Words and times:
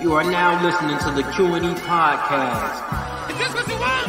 You 0.00 0.14
are 0.14 0.24
now 0.24 0.64
listening 0.64 0.96
to 1.00 1.10
the 1.10 1.30
Q&E 1.30 1.60
podcast. 1.80 3.30
Is 3.30 3.36
this 3.36 3.52
what 3.52 3.68
you 3.68 3.74
want? 3.74 4.08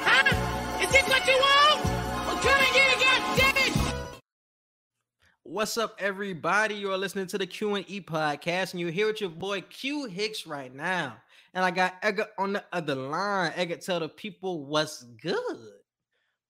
Huh? 0.00 0.82
Is 0.82 0.90
this 0.90 1.06
what 1.06 1.26
you 1.26 1.34
want? 1.34 1.84
Well, 2.26 2.38
come 2.38 2.58
and 2.58 2.74
get 3.36 3.68
it! 3.68 4.22
What's 5.42 5.76
up, 5.76 5.94
everybody? 5.98 6.76
You 6.76 6.90
are 6.90 6.96
listening 6.96 7.26
to 7.26 7.36
the 7.36 7.46
Q 7.46 7.74
and 7.74 7.84
E 7.86 8.00
podcast, 8.00 8.72
and 8.72 8.80
you're 8.80 8.90
here 8.90 9.08
with 9.08 9.20
your 9.20 9.28
boy 9.28 9.60
Q 9.60 10.06
Hicks 10.06 10.46
right 10.46 10.74
now. 10.74 11.18
And 11.52 11.66
I 11.66 11.70
got 11.70 11.96
Edgar 12.02 12.28
on 12.38 12.54
the 12.54 12.64
other 12.72 12.94
line. 12.94 13.52
Edgar, 13.54 13.76
tell 13.76 14.00
the 14.00 14.08
people 14.08 14.64
what's 14.64 15.02
good. 15.02 15.81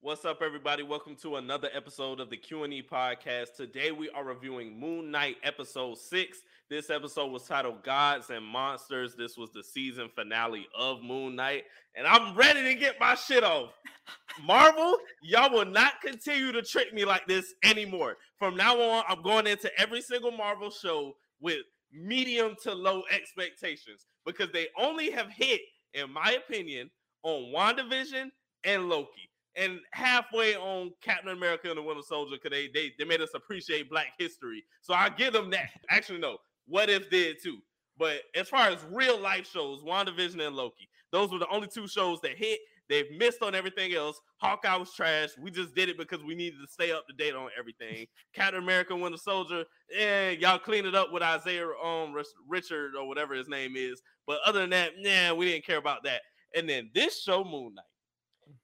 What's 0.04 0.24
up, 0.24 0.42
everybody? 0.42 0.82
Welcome 0.82 1.14
to 1.22 1.36
another 1.36 1.68
episode 1.72 2.18
of 2.18 2.28
the 2.28 2.36
Q&E 2.36 2.82
podcast. 2.82 3.54
Today 3.56 3.92
we 3.92 4.10
are 4.10 4.24
reviewing 4.24 4.76
Moon 4.76 5.12
Knight 5.12 5.36
episode 5.44 5.96
6. 5.96 6.38
This 6.68 6.90
episode 6.90 7.30
was 7.30 7.44
titled 7.44 7.84
Gods 7.84 8.28
and 8.30 8.44
Monsters. 8.44 9.14
This 9.14 9.38
was 9.38 9.52
the 9.52 9.62
season 9.62 10.10
finale 10.12 10.66
of 10.76 11.04
Moon 11.04 11.36
Knight, 11.36 11.66
and 11.94 12.04
I'm 12.04 12.34
ready 12.34 12.64
to 12.64 12.74
get 12.74 12.98
my 12.98 13.14
shit 13.14 13.44
off. 13.44 13.74
Marvel, 14.44 14.96
y'all 15.22 15.52
will 15.52 15.66
not 15.66 16.00
continue 16.00 16.50
to 16.50 16.62
trick 16.62 16.92
me 16.92 17.04
like 17.04 17.24
this 17.28 17.54
anymore. 17.62 18.16
From 18.40 18.56
now 18.56 18.80
on, 18.80 19.04
I'm 19.08 19.22
going 19.22 19.46
into 19.46 19.70
every 19.78 20.02
single 20.02 20.32
Marvel 20.32 20.70
show 20.72 21.12
with 21.40 21.58
medium 21.92 22.56
to 22.64 22.74
low 22.74 23.04
expectations 23.12 24.06
because 24.26 24.48
they 24.52 24.66
only 24.76 25.12
have 25.12 25.28
hit, 25.28 25.60
in 25.94 26.12
my 26.12 26.36
opinion, 26.44 26.90
on 27.22 27.52
WandaVision 27.54 28.32
and 28.64 28.88
Loki 28.88 29.28
and 29.56 29.80
halfway 29.92 30.56
on 30.56 30.92
Captain 31.02 31.30
America 31.30 31.68
and 31.68 31.78
the 31.78 31.82
Winter 31.82 32.02
Soldier 32.02 32.36
because 32.42 32.56
they, 32.56 32.68
they 32.68 32.92
they 32.98 33.04
made 33.04 33.20
us 33.20 33.30
appreciate 33.34 33.90
Black 33.90 34.08
history. 34.18 34.64
So 34.80 34.94
I 34.94 35.08
give 35.10 35.32
them 35.32 35.50
that. 35.50 35.70
Actually, 35.90 36.20
no, 36.20 36.38
What 36.66 36.90
If 36.90 37.10
did 37.10 37.36
too. 37.42 37.58
But 37.98 38.22
as 38.34 38.48
far 38.48 38.68
as 38.68 38.84
real 38.90 39.20
life 39.20 39.48
shows, 39.50 39.82
WandaVision 39.82 40.44
and 40.44 40.56
Loki, 40.56 40.88
those 41.10 41.30
were 41.30 41.38
the 41.38 41.48
only 41.48 41.68
two 41.68 41.86
shows 41.86 42.20
that 42.22 42.36
hit. 42.36 42.58
They've 42.88 43.10
missed 43.16 43.42
on 43.42 43.54
everything 43.54 43.94
else. 43.94 44.20
Hawkeye 44.38 44.76
was 44.76 44.92
trash. 44.92 45.30
We 45.40 45.50
just 45.50 45.74
did 45.74 45.88
it 45.88 45.96
because 45.96 46.22
we 46.22 46.34
needed 46.34 46.58
to 46.60 46.70
stay 46.70 46.90
up 46.90 47.06
to 47.06 47.14
date 47.14 47.34
on 47.34 47.48
everything. 47.58 48.06
Captain 48.34 48.62
America, 48.62 48.92
and 48.92 49.02
Winter 49.02 49.18
Soldier, 49.18 49.64
yeah, 49.90 50.30
y'all 50.30 50.58
clean 50.58 50.84
it 50.84 50.94
up 50.94 51.12
with 51.12 51.22
Isaiah 51.22 51.68
um 51.84 52.14
Richard 52.48 52.92
or 52.98 53.06
whatever 53.06 53.34
his 53.34 53.48
name 53.48 53.74
is. 53.76 54.02
But 54.26 54.40
other 54.44 54.60
than 54.60 54.70
that, 54.70 54.92
nah, 54.98 55.34
we 55.34 55.46
didn't 55.46 55.64
care 55.64 55.78
about 55.78 56.02
that. 56.04 56.22
And 56.54 56.68
then 56.68 56.90
this 56.94 57.22
show, 57.22 57.44
Moon 57.44 57.74
Knight 57.74 57.84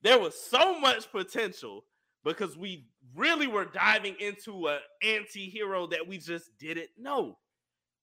there 0.03 0.19
was 0.19 0.35
so 0.41 0.79
much 0.79 1.11
potential 1.11 1.85
because 2.25 2.57
we 2.57 2.87
really 3.15 3.47
were 3.47 3.65
diving 3.65 4.17
into 4.21 4.69
an 4.69 4.79
anti-hero 5.03 5.87
that 5.89 6.07
we 6.07 6.19
just 6.19 6.51
didn't 6.59 6.91
know. 6.99 7.39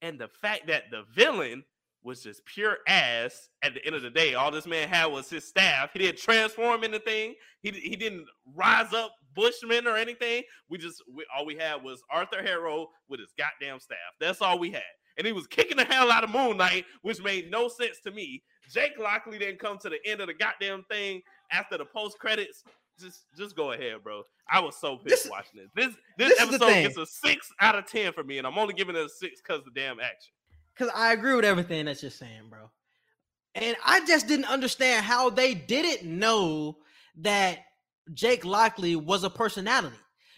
And 0.01 0.19
the 0.19 0.27
fact 0.27 0.67
that 0.67 0.83
the 0.91 1.03
villain 1.13 1.63
was 2.05 2.21
just 2.21 2.45
pure 2.45 2.77
ass 2.87 3.49
at 3.63 3.73
the 3.73 3.83
end 3.85 3.95
of 3.95 4.03
the 4.03 4.09
day. 4.11 4.35
All 4.35 4.51
this 4.51 4.67
man 4.67 4.87
had 4.87 5.07
was 5.07 5.29
his 5.29 5.47
staff. 5.47 5.89
He 5.91 5.99
didn't 5.99 6.19
transform 6.19 6.83
anything. 6.83 7.33
He, 7.61 7.71
he 7.71 7.95
didn't 7.95 8.27
rise 8.55 8.93
up 8.93 9.15
Bushman 9.33 9.87
or 9.87 9.97
anything. 9.97 10.43
We 10.69 10.77
just 10.77 11.01
we, 11.11 11.25
all 11.35 11.45
we 11.45 11.55
had 11.55 11.83
was 11.83 12.03
Arthur 12.11 12.43
Harrow 12.43 12.89
with 13.09 13.19
his 13.19 13.33
goddamn 13.37 13.79
staff. 13.79 13.97
That's 14.21 14.41
all 14.41 14.59
we 14.59 14.69
had. 14.71 14.83
And 15.17 15.25
he 15.25 15.33
was 15.33 15.47
kicking 15.47 15.77
the 15.77 15.85
hell 15.85 16.11
out 16.11 16.23
of 16.23 16.29
Moon 16.29 16.57
Knight, 16.57 16.85
which 17.01 17.21
made 17.21 17.49
no 17.49 17.67
sense 17.67 17.99
to 18.03 18.11
me. 18.11 18.43
Jake 18.71 18.97
Lockley 18.99 19.37
didn't 19.39 19.59
come 19.59 19.77
to 19.79 19.89
the 19.89 19.99
end 20.05 20.21
of 20.21 20.27
the 20.27 20.33
goddamn 20.33 20.83
thing 20.89 21.21
after 21.51 21.77
the 21.77 21.85
post 21.85 22.17
credits. 22.19 22.63
Just 22.99 23.25
just 23.37 23.55
go 23.55 23.71
ahead, 23.73 24.03
bro. 24.03 24.23
I 24.49 24.59
was 24.61 24.75
so 24.77 24.97
pissed 24.97 25.23
This- 25.23 25.31
watching 25.31 25.59
this. 25.61 25.69
This 25.75 25.95
this, 26.17 26.29
this 26.37 26.41
episode 26.41 26.67
gets 26.69 26.97
a 26.97 27.05
six 27.05 27.49
out 27.59 27.77
of 27.77 27.85
ten 27.85 28.13
for 28.13 28.23
me, 28.23 28.37
and 28.37 28.47
I'm 28.47 28.57
only 28.57 28.73
giving 28.73 28.95
it 28.95 29.05
a 29.05 29.09
six 29.09 29.41
because 29.41 29.63
the 29.65 29.71
damn 29.71 29.99
action. 29.99 30.31
Because 30.73 30.91
I 30.95 31.13
agree 31.13 31.35
with 31.35 31.45
everything 31.45 31.85
that 31.85 32.01
you're 32.01 32.11
saying, 32.11 32.49
bro. 32.49 32.69
And 33.53 33.77
I 33.85 34.05
just 34.05 34.27
didn't 34.27 34.45
understand 34.51 35.05
how 35.05 35.29
they 35.29 35.53
didn't 35.53 36.03
know 36.03 36.77
that 37.19 37.59
Jake 38.13 38.43
Lockley 38.43 38.95
was 38.97 39.23
a 39.23 39.29
personality. 39.29 39.95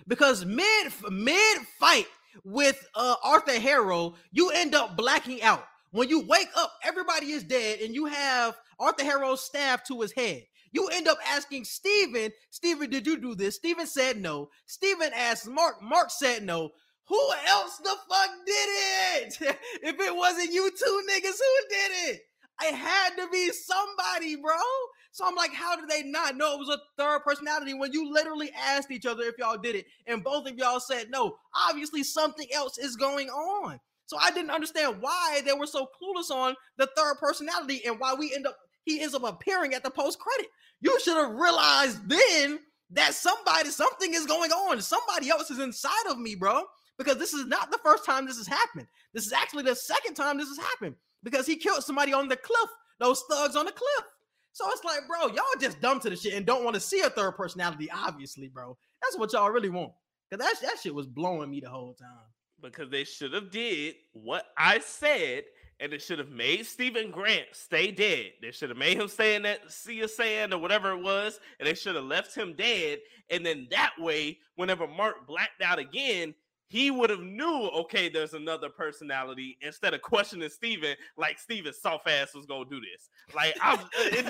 Because 0.07 0.45
mid 0.45 0.93
mid 1.09 1.57
fight 1.79 2.05
with 2.43 2.87
uh, 2.95 3.15
Arthur 3.23 3.59
Harrow, 3.59 4.15
you 4.31 4.49
end 4.51 4.75
up 4.75 4.97
blacking 4.97 5.41
out. 5.41 5.65
When 5.91 6.09
you 6.09 6.21
wake 6.21 6.49
up, 6.57 6.71
everybody 6.83 7.31
is 7.31 7.43
dead, 7.43 7.79
and 7.79 7.95
you 7.95 8.05
have 8.05 8.57
Arthur 8.79 9.03
Harrow's 9.03 9.41
staff 9.41 9.83
to 9.85 10.01
his 10.01 10.11
head. 10.11 10.43
You 10.71 10.87
end 10.89 11.07
up 11.07 11.17
asking 11.27 11.63
Steven, 11.63 12.31
Steven, 12.49 12.89
did 12.89 13.07
you 13.07 13.19
do 13.19 13.35
this? 13.35 13.55
Steven 13.55 13.87
said 13.87 14.21
no. 14.21 14.49
Steven 14.65 15.11
asked 15.15 15.47
Mark, 15.47 15.81
Mark 15.81 16.11
said 16.11 16.43
no. 16.43 16.71
Who 17.07 17.29
else 17.47 17.77
the 17.77 17.95
fuck 18.09 18.29
did 18.45 18.69
it? 18.69 19.37
if 19.83 19.99
it 19.99 20.15
wasn't 20.15 20.51
you 20.51 20.69
two 20.69 21.01
niggas, 21.09 21.23
who 21.23 21.69
did 21.69 21.91
it? 22.11 22.21
It 22.63 22.75
had 22.75 23.15
to 23.17 23.27
be 23.31 23.51
somebody, 23.51 24.35
bro. 24.35 24.55
So 25.17 25.25
I'm 25.25 25.33
like, 25.33 25.51
how 25.51 25.75
did 25.75 25.89
they 25.89 26.03
not 26.03 26.37
know 26.37 26.53
it 26.53 26.59
was 26.59 26.69
a 26.69 26.77
third 26.95 27.21
personality 27.23 27.73
when 27.73 27.91
you 27.91 28.13
literally 28.13 28.51
asked 28.55 28.91
each 28.91 29.07
other 29.07 29.23
if 29.23 29.33
y'all 29.39 29.57
did 29.57 29.73
it 29.73 29.87
and 30.05 30.23
both 30.23 30.47
of 30.47 30.55
y'all 30.59 30.79
said 30.79 31.09
no? 31.09 31.37
Obviously, 31.67 32.03
something 32.03 32.45
else 32.53 32.77
is 32.77 32.95
going 32.95 33.27
on. 33.29 33.79
So 34.05 34.15
I 34.21 34.29
didn't 34.29 34.51
understand 34.51 34.97
why 35.01 35.41
they 35.43 35.53
were 35.53 35.65
so 35.65 35.87
clueless 35.99 36.29
on 36.29 36.55
the 36.77 36.87
third 36.95 37.15
personality 37.19 37.81
and 37.87 37.99
why 37.99 38.13
we 38.13 38.31
end 38.35 38.45
up 38.45 38.57
he 38.85 39.01
ends 39.01 39.15
up 39.15 39.23
appearing 39.23 39.73
at 39.73 39.83
the 39.83 39.89
post 39.89 40.19
credit. 40.19 40.51
You 40.81 40.99
should 40.99 41.17
have 41.17 41.33
realized 41.33 42.07
then 42.07 42.59
that 42.91 43.15
somebody, 43.15 43.71
something 43.71 44.13
is 44.13 44.27
going 44.27 44.51
on. 44.51 44.79
Somebody 44.83 45.31
else 45.31 45.49
is 45.49 45.57
inside 45.57 46.11
of 46.11 46.19
me, 46.19 46.35
bro. 46.35 46.61
Because 46.99 47.17
this 47.17 47.33
is 47.33 47.47
not 47.47 47.71
the 47.71 47.79
first 47.79 48.05
time 48.05 48.27
this 48.27 48.37
has 48.37 48.45
happened. 48.45 48.85
This 49.15 49.25
is 49.25 49.33
actually 49.33 49.63
the 49.63 49.75
second 49.75 50.13
time 50.13 50.37
this 50.37 50.49
has 50.49 50.59
happened 50.59 50.93
because 51.23 51.47
he 51.47 51.55
killed 51.55 51.83
somebody 51.83 52.13
on 52.13 52.27
the 52.27 52.37
cliff, 52.37 52.69
those 52.99 53.23
thugs 53.27 53.55
on 53.55 53.65
the 53.65 53.71
cliff. 53.71 54.05
So 54.57 54.65
it's 54.71 54.83
like, 54.83 55.01
bro, 55.07 55.27
y'all 55.27 55.43
just 55.61 55.79
dumb 55.81 55.99
to 55.99 56.09
the 56.09 56.15
shit 56.15 56.33
and 56.33 56.43
don't 56.43 56.63
want 56.63 56.73
to 56.73 56.79
see 56.79 57.01
a 57.01 57.11
third 57.11 57.33
personality, 57.33 57.91
obviously, 57.91 58.47
bro. 58.47 58.75
That's 59.03 59.15
what 59.15 59.31
y'all 59.31 59.51
really 59.51 59.69
want. 59.69 59.91
Cause 60.31 60.39
that, 60.39 60.55
that 60.63 60.79
shit 60.81 60.95
was 60.95 61.05
blowing 61.05 61.51
me 61.51 61.59
the 61.59 61.69
whole 61.69 61.93
time. 61.93 62.25
because 62.59 62.89
they 62.89 63.03
should 63.03 63.33
have 63.33 63.51
did 63.51 63.93
what 64.13 64.45
I 64.57 64.79
said, 64.79 65.43
and 65.79 65.93
it 65.93 66.01
should 66.01 66.17
have 66.17 66.31
made 66.31 66.65
Steven 66.65 67.11
Grant 67.11 67.45
stay 67.51 67.91
dead. 67.91 68.31
They 68.41 68.49
should 68.49 68.69
have 68.69 68.79
made 68.79 68.97
him 68.97 69.07
stay 69.07 69.35
in 69.35 69.43
that 69.43 69.71
sea 69.71 70.01
of 70.01 70.09
sand 70.09 70.55
or 70.55 70.59
whatever 70.59 70.89
it 70.89 71.03
was, 71.03 71.39
and 71.59 71.67
they 71.67 71.75
should 71.75 71.93
have 71.93 72.05
left 72.05 72.33
him 72.35 72.55
dead. 72.57 72.97
And 73.29 73.45
then 73.45 73.67
that 73.69 73.93
way, 73.99 74.39
whenever 74.55 74.87
Mark 74.87 75.27
blacked 75.27 75.61
out 75.61 75.77
again, 75.77 76.33
he 76.69 76.91
would 76.91 77.09
have 77.09 77.21
knew, 77.21 77.69
okay, 77.73 78.09
there's 78.09 78.33
another 78.33 78.69
personality 78.69 79.57
instead 79.61 79.93
of 79.93 80.01
questioning 80.01 80.49
Steven 80.49 80.95
like 81.17 81.39
Steven 81.39 81.73
soft 81.73 82.07
ass 82.07 82.33
was 82.33 82.45
gonna 82.45 82.65
do 82.69 82.81
this. 82.81 83.09
Like 83.33 83.55
I 83.61 83.83
it 83.95 84.25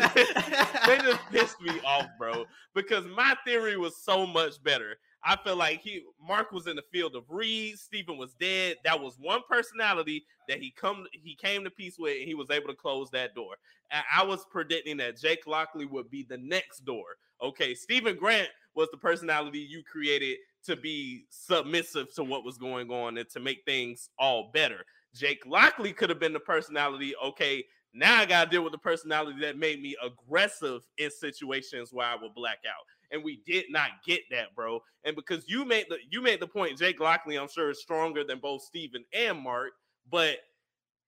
they 0.85 0.97
just 0.99 1.21
pissed 1.31 1.61
me 1.61 1.79
off, 1.85 2.07
bro. 2.17 2.45
Because 2.75 3.05
my 3.05 3.35
theory 3.45 3.77
was 3.77 3.97
so 3.97 4.27
much 4.27 4.61
better. 4.63 4.97
I 5.23 5.35
feel 5.43 5.55
like 5.55 5.81
he 5.81 6.03
Mark 6.25 6.51
was 6.51 6.67
in 6.67 6.75
the 6.75 6.83
field 6.91 7.15
of 7.15 7.23
Reed, 7.27 7.77
Steven 7.79 8.17
was 8.17 8.35
dead. 8.35 8.77
That 8.83 9.01
was 9.01 9.17
one 9.19 9.41
personality 9.49 10.25
that 10.47 10.59
he 10.59 10.71
come 10.71 11.07
he 11.11 11.35
came 11.35 11.63
to 11.63 11.71
peace 11.71 11.97
with, 11.97 12.17
and 12.17 12.27
he 12.27 12.35
was 12.35 12.51
able 12.51 12.67
to 12.67 12.75
close 12.75 13.09
that 13.11 13.33
door. 13.33 13.55
And 13.89 14.03
I 14.15 14.23
was 14.23 14.45
predicting 14.51 14.97
that 14.97 15.19
Jake 15.19 15.47
Lockley 15.47 15.85
would 15.85 16.11
be 16.11 16.23
the 16.23 16.37
next 16.37 16.85
door. 16.85 17.05
Okay, 17.41 17.73
Steven 17.73 18.15
Grant 18.15 18.49
was 18.75 18.89
the 18.91 18.97
personality 18.97 19.59
you 19.59 19.83
created 19.83 20.37
to 20.67 20.75
be 20.75 21.25
submissive 21.29 22.13
to 22.15 22.23
what 22.23 22.45
was 22.45 22.57
going 22.57 22.89
on 22.91 23.17
and 23.17 23.29
to 23.31 23.39
make 23.39 23.63
things 23.65 24.09
all 24.19 24.51
better. 24.53 24.85
Jake 25.13 25.43
Lockley 25.45 25.93
could 25.93 26.09
have 26.09 26.19
been 26.19 26.33
the 26.33 26.39
personality. 26.39 27.13
Okay, 27.23 27.63
now 27.93 28.17
I 28.17 28.25
got 28.25 28.45
to 28.45 28.49
deal 28.49 28.63
with 28.63 28.73
the 28.73 28.77
personality 28.77 29.39
that 29.41 29.57
made 29.57 29.81
me 29.81 29.95
aggressive 30.05 30.81
in 30.97 31.09
situations 31.09 31.89
where 31.91 32.05
I 32.05 32.15
would 32.15 32.35
black 32.35 32.59
out. 32.67 32.83
And 33.09 33.23
we 33.23 33.41
did 33.47 33.65
not 33.69 33.89
get 34.05 34.21
that, 34.31 34.53
bro. 34.55 34.79
And 35.05 35.15
because 35.15 35.47
you 35.47 35.65
made 35.65 35.85
the 35.89 35.97
you 36.11 36.21
made 36.21 36.39
the 36.39 36.47
point, 36.47 36.77
Jake 36.77 36.99
Lockley, 36.99 37.37
I'm 37.37 37.47
sure 37.47 37.69
is 37.69 37.81
stronger 37.81 38.23
than 38.23 38.39
both 38.39 38.61
Steven 38.61 39.03
and 39.13 39.39
Mark, 39.39 39.71
but 40.11 40.37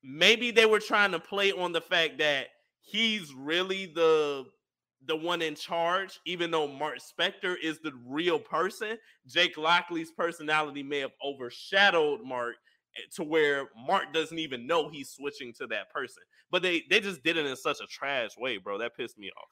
maybe 0.02 0.52
they 0.52 0.66
were 0.66 0.80
trying 0.80 1.12
to 1.12 1.20
play 1.20 1.52
on 1.52 1.74
the 1.74 1.82
fact 1.82 2.18
that 2.20 2.48
he's 2.82 3.34
really 3.34 3.86
the 3.88 4.46
the 5.06 5.16
one 5.16 5.42
in 5.42 5.56
charge, 5.56 6.20
even 6.26 6.52
though 6.52 6.68
Mark 6.68 6.98
Spector 7.00 7.56
is 7.62 7.80
the 7.80 7.94
real 8.08 8.40
person. 8.40 8.98
Jake 9.28 9.56
Lockley's 9.58 10.12
personality 10.12 10.84
may 10.84 11.00
have 11.00 11.12
overshadowed 11.24 12.22
Mark 12.24 12.56
eh, 12.98 13.02
to 13.16 13.24
where 13.24 13.70
Mark 13.88 14.14
doesn't 14.14 14.40
even 14.40 14.68
know 14.68 14.90
he's 14.90 15.10
switching 15.10 15.54
to 15.54 15.68
that 15.68 15.90
person. 15.92 16.24
But 16.52 16.64
they 16.64 16.84
they 16.90 17.00
just 17.00 17.24
did 17.24 17.38
it 17.38 17.46
in 17.46 17.56
such 17.56 17.80
a 17.82 17.88
trash 17.88 18.32
way, 18.38 18.58
bro. 18.58 18.78
That 18.78 18.96
pissed 18.98 19.18
me 19.18 19.30
off. 19.38 19.50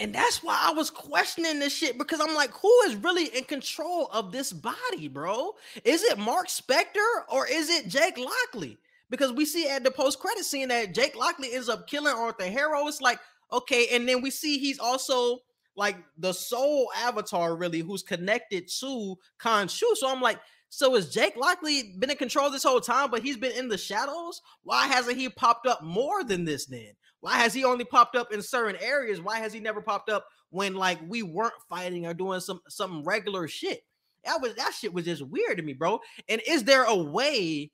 And 0.00 0.14
that's 0.14 0.42
why 0.42 0.58
I 0.58 0.72
was 0.72 0.88
questioning 0.88 1.58
this 1.58 1.74
shit 1.74 1.98
because 1.98 2.20
I'm 2.20 2.34
like, 2.34 2.50
who 2.52 2.72
is 2.86 2.96
really 2.96 3.26
in 3.36 3.44
control 3.44 4.06
of 4.06 4.32
this 4.32 4.50
body, 4.50 5.08
bro? 5.08 5.52
Is 5.84 6.02
it 6.04 6.18
Mark 6.18 6.48
Spector 6.48 7.24
or 7.28 7.46
is 7.46 7.68
it 7.68 7.86
Jake 7.86 8.16
Lockley? 8.16 8.78
Because 9.10 9.30
we 9.30 9.44
see 9.44 9.68
at 9.68 9.84
the 9.84 9.90
post 9.90 10.18
credit 10.18 10.44
scene 10.44 10.68
that 10.68 10.94
Jake 10.94 11.16
Lockley 11.16 11.52
ends 11.52 11.68
up 11.68 11.86
killing 11.86 12.14
Arthur 12.14 12.44
Harrow. 12.44 12.88
It's 12.88 13.02
like, 13.02 13.18
okay, 13.52 13.88
and 13.92 14.08
then 14.08 14.22
we 14.22 14.30
see 14.30 14.58
he's 14.58 14.78
also 14.78 15.38
like 15.76 15.96
the 16.18 16.32
sole 16.32 16.90
avatar, 16.96 17.56
really, 17.56 17.80
who's 17.80 18.02
connected 18.02 18.68
to 18.80 19.16
Khonshu. 19.40 19.96
So 19.96 20.10
I'm 20.10 20.20
like, 20.20 20.38
So 20.68 20.94
is 20.94 21.12
Jake 21.12 21.36
Lockley 21.36 21.94
been 21.98 22.10
in 22.10 22.16
control 22.16 22.50
this 22.50 22.62
whole 22.62 22.80
time, 22.80 23.10
but 23.10 23.22
he's 23.22 23.36
been 23.36 23.52
in 23.52 23.68
the 23.68 23.78
shadows? 23.78 24.40
Why 24.62 24.86
hasn't 24.86 25.18
he 25.18 25.28
popped 25.28 25.66
up 25.66 25.82
more 25.82 26.22
than 26.22 26.44
this 26.44 26.66
then? 26.66 26.92
Why 27.20 27.36
has 27.38 27.52
he 27.52 27.64
only 27.64 27.84
popped 27.84 28.16
up 28.16 28.32
in 28.32 28.40
certain 28.40 28.80
areas? 28.80 29.20
Why 29.20 29.38
has 29.38 29.52
he 29.52 29.60
never 29.60 29.82
popped 29.82 30.08
up 30.08 30.26
when 30.50 30.74
like 30.74 30.98
we 31.06 31.22
weren't 31.22 31.52
fighting 31.68 32.06
or 32.06 32.14
doing 32.14 32.40
some 32.40 32.60
some 32.68 33.02
regular 33.02 33.48
shit? 33.48 33.82
That 34.24 34.40
was 34.40 34.54
that 34.54 34.72
shit 34.78 34.94
was 34.94 35.04
just 35.06 35.22
weird 35.22 35.56
to 35.56 35.62
me, 35.62 35.72
bro. 35.72 36.00
And 36.28 36.40
is 36.46 36.64
there 36.64 36.84
a 36.84 36.96
way 36.96 37.70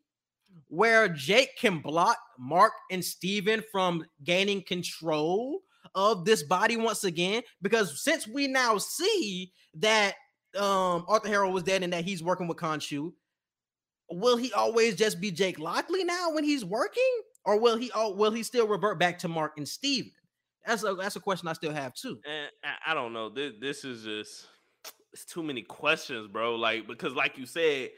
where 0.69 1.09
Jake 1.09 1.57
can 1.59 1.81
block 1.81 2.19
Mark 2.39 2.73
and 2.91 3.05
Steven 3.05 3.63
from 3.71 4.05
gaining 4.25 4.63
control 4.63 5.61
of 5.95 6.25
this 6.25 6.43
body 6.43 6.77
once 6.77 7.05
again? 7.05 7.43
Because 7.63 8.03
since 8.03 8.27
we 8.27 8.47
now 8.47 8.79
see 8.79 9.53
that 9.75 10.15
um 10.57 11.05
Arthur 11.09 11.29
Harrow 11.29 11.51
was 11.51 11.63
dead 11.63 11.83
and 11.83 11.93
that 11.93 12.05
he's 12.05 12.23
working 12.23 12.49
with 12.49 12.57
Khonshu, 12.57 13.13
will 14.11 14.37
he 14.37 14.53
always 14.53 14.97
just 14.97 15.21
be 15.21 15.31
Jake 15.31 15.59
Lockley 15.59 16.05
now 16.05 16.31
when 16.31 16.45
he's 16.45 16.65
working? 16.65 17.03
Or 17.45 17.61
will 17.61 17.77
he 17.77 17.91
oh 17.95 18.13
will 18.13 18.33
he 18.33 18.43
still 18.43 18.67
revert 18.67 18.99
back 18.99 19.19
to 19.21 19.29
Mark 19.29 19.53
and 19.57 19.69
Steven? 19.69 20.13
That's 20.67 20.83
a 20.83 20.95
that's 20.95 21.17
a 21.17 21.21
question 21.21 21.49
I 21.49 21.53
still 21.53 21.73
have 21.73 21.95
too. 21.95 22.19
And 22.27 22.51
I, 22.85 22.93
don't 22.93 23.13
know. 23.13 23.29
This 23.29 23.53
this 23.61 23.85
is 23.85 24.03
just 24.03 24.49
it's 25.13 25.25
too 25.25 25.43
many 25.43 25.63
questions, 25.63 26.27
bro. 26.27 26.57
Like 26.57 26.89
because 26.89 27.15
like 27.15 27.39
you 27.39 27.47
said, 27.47 27.91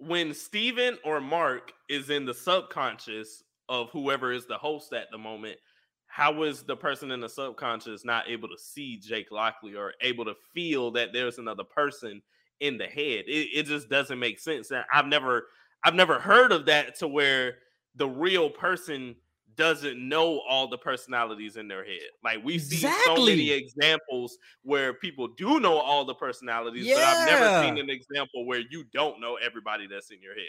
when 0.00 0.32
Steven 0.32 0.98
or 1.04 1.20
Mark 1.20 1.72
is 1.88 2.10
in 2.10 2.24
the 2.24 2.34
subconscious 2.34 3.44
of 3.68 3.90
whoever 3.90 4.32
is 4.32 4.46
the 4.46 4.56
host 4.56 4.92
at 4.92 5.10
the 5.12 5.18
moment, 5.18 5.58
how 6.06 6.42
is 6.42 6.62
the 6.62 6.76
person 6.76 7.10
in 7.10 7.20
the 7.20 7.28
subconscious 7.28 8.04
not 8.04 8.28
able 8.28 8.48
to 8.48 8.58
see 8.58 8.96
Jake 8.96 9.30
Lockley 9.30 9.74
or 9.76 9.92
able 10.00 10.24
to 10.24 10.34
feel 10.54 10.90
that 10.92 11.10
there's 11.12 11.38
another 11.38 11.64
person 11.64 12.22
in 12.60 12.78
the 12.78 12.86
head? 12.86 13.24
It, 13.28 13.48
it 13.54 13.66
just 13.66 13.88
doesn't 13.88 14.18
make 14.18 14.40
sense. 14.40 14.72
I've 14.92 15.06
never 15.06 15.46
I've 15.84 15.94
never 15.94 16.18
heard 16.18 16.50
of 16.52 16.66
that 16.66 16.98
to 16.98 17.08
where 17.08 17.58
the 17.94 18.08
real 18.08 18.50
person 18.50 19.16
doesn't 19.56 19.96
know 20.08 20.40
all 20.48 20.68
the 20.68 20.78
personalities 20.78 21.56
in 21.56 21.68
their 21.68 21.84
head. 21.84 22.08
Like 22.22 22.44
we 22.44 22.58
see 22.58 22.88
so 23.04 23.16
many 23.16 23.50
examples 23.50 24.38
where 24.62 24.94
people 24.94 25.28
do 25.36 25.60
know 25.60 25.78
all 25.78 26.04
the 26.04 26.14
personalities, 26.14 26.86
yeah. 26.86 26.96
but 26.96 27.04
I've 27.04 27.26
never 27.26 27.64
seen 27.64 27.78
an 27.78 27.90
example 27.90 28.46
where 28.46 28.62
you 28.70 28.84
don't 28.92 29.20
know 29.20 29.36
everybody 29.36 29.86
that's 29.86 30.10
in 30.10 30.20
your 30.22 30.34
head. 30.34 30.44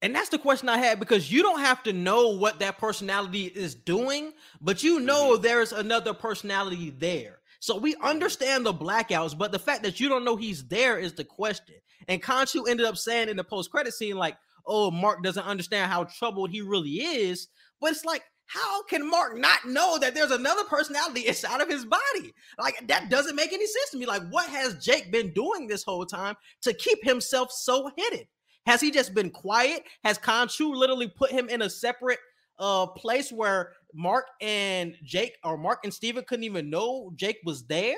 And 0.00 0.14
that's 0.14 0.28
the 0.28 0.38
question 0.38 0.68
I 0.68 0.78
had 0.78 1.00
because 1.00 1.30
you 1.30 1.42
don't 1.42 1.60
have 1.60 1.82
to 1.82 1.92
know 1.92 2.28
what 2.28 2.60
that 2.60 2.78
personality 2.78 3.46
is 3.46 3.74
doing, 3.74 4.32
but 4.60 4.82
you 4.82 5.00
know 5.00 5.32
mm-hmm. 5.32 5.42
there's 5.42 5.72
another 5.72 6.14
personality 6.14 6.90
there. 6.90 7.40
So 7.60 7.76
we 7.76 7.94
mm-hmm. 7.94 8.04
understand 8.04 8.64
the 8.64 8.74
blackouts, 8.74 9.36
but 9.36 9.50
the 9.50 9.58
fact 9.58 9.82
that 9.82 9.98
you 9.98 10.08
don't 10.08 10.24
know 10.24 10.36
he's 10.36 10.64
there 10.66 10.98
is 10.98 11.14
the 11.14 11.24
question. 11.24 11.76
And 12.06 12.22
Khonshu 12.22 12.68
ended 12.68 12.86
up 12.86 12.96
saying 12.96 13.28
in 13.28 13.36
the 13.36 13.44
post 13.44 13.70
credit 13.70 13.92
scene, 13.92 14.16
like, 14.16 14.36
oh, 14.66 14.90
Mark 14.90 15.22
doesn't 15.22 15.44
understand 15.44 15.90
how 15.90 16.04
troubled 16.04 16.50
he 16.50 16.60
really 16.60 17.00
is. 17.00 17.48
But 17.80 17.92
it's 17.92 18.04
like, 18.04 18.22
how 18.46 18.82
can 18.84 19.08
Mark 19.08 19.36
not 19.36 19.66
know 19.66 19.98
that 19.98 20.14
there's 20.14 20.30
another 20.30 20.64
personality 20.64 21.20
inside 21.26 21.60
of 21.60 21.68
his 21.68 21.84
body? 21.84 22.32
Like, 22.58 22.86
that 22.88 23.10
doesn't 23.10 23.36
make 23.36 23.52
any 23.52 23.66
sense 23.66 23.90
to 23.90 23.98
me. 23.98 24.06
Like, 24.06 24.22
what 24.30 24.48
has 24.48 24.82
Jake 24.84 25.12
been 25.12 25.32
doing 25.32 25.66
this 25.66 25.84
whole 25.84 26.06
time 26.06 26.34
to 26.62 26.72
keep 26.72 27.02
himself 27.04 27.52
so 27.52 27.90
hidden? 27.96 28.26
Has 28.66 28.80
he 28.80 28.90
just 28.90 29.14
been 29.14 29.30
quiet? 29.30 29.82
Has 30.04 30.18
Khonshu 30.18 30.74
literally 30.74 31.08
put 31.08 31.30
him 31.30 31.48
in 31.48 31.62
a 31.62 31.70
separate 31.70 32.18
uh 32.58 32.86
place 32.86 33.30
where 33.30 33.72
Mark 33.94 34.26
and 34.40 34.94
Jake 35.04 35.36
or 35.44 35.56
Mark 35.56 35.80
and 35.84 35.94
Steven 35.94 36.24
couldn't 36.24 36.44
even 36.44 36.68
know 36.68 37.12
Jake 37.16 37.38
was 37.44 37.64
there? 37.66 37.96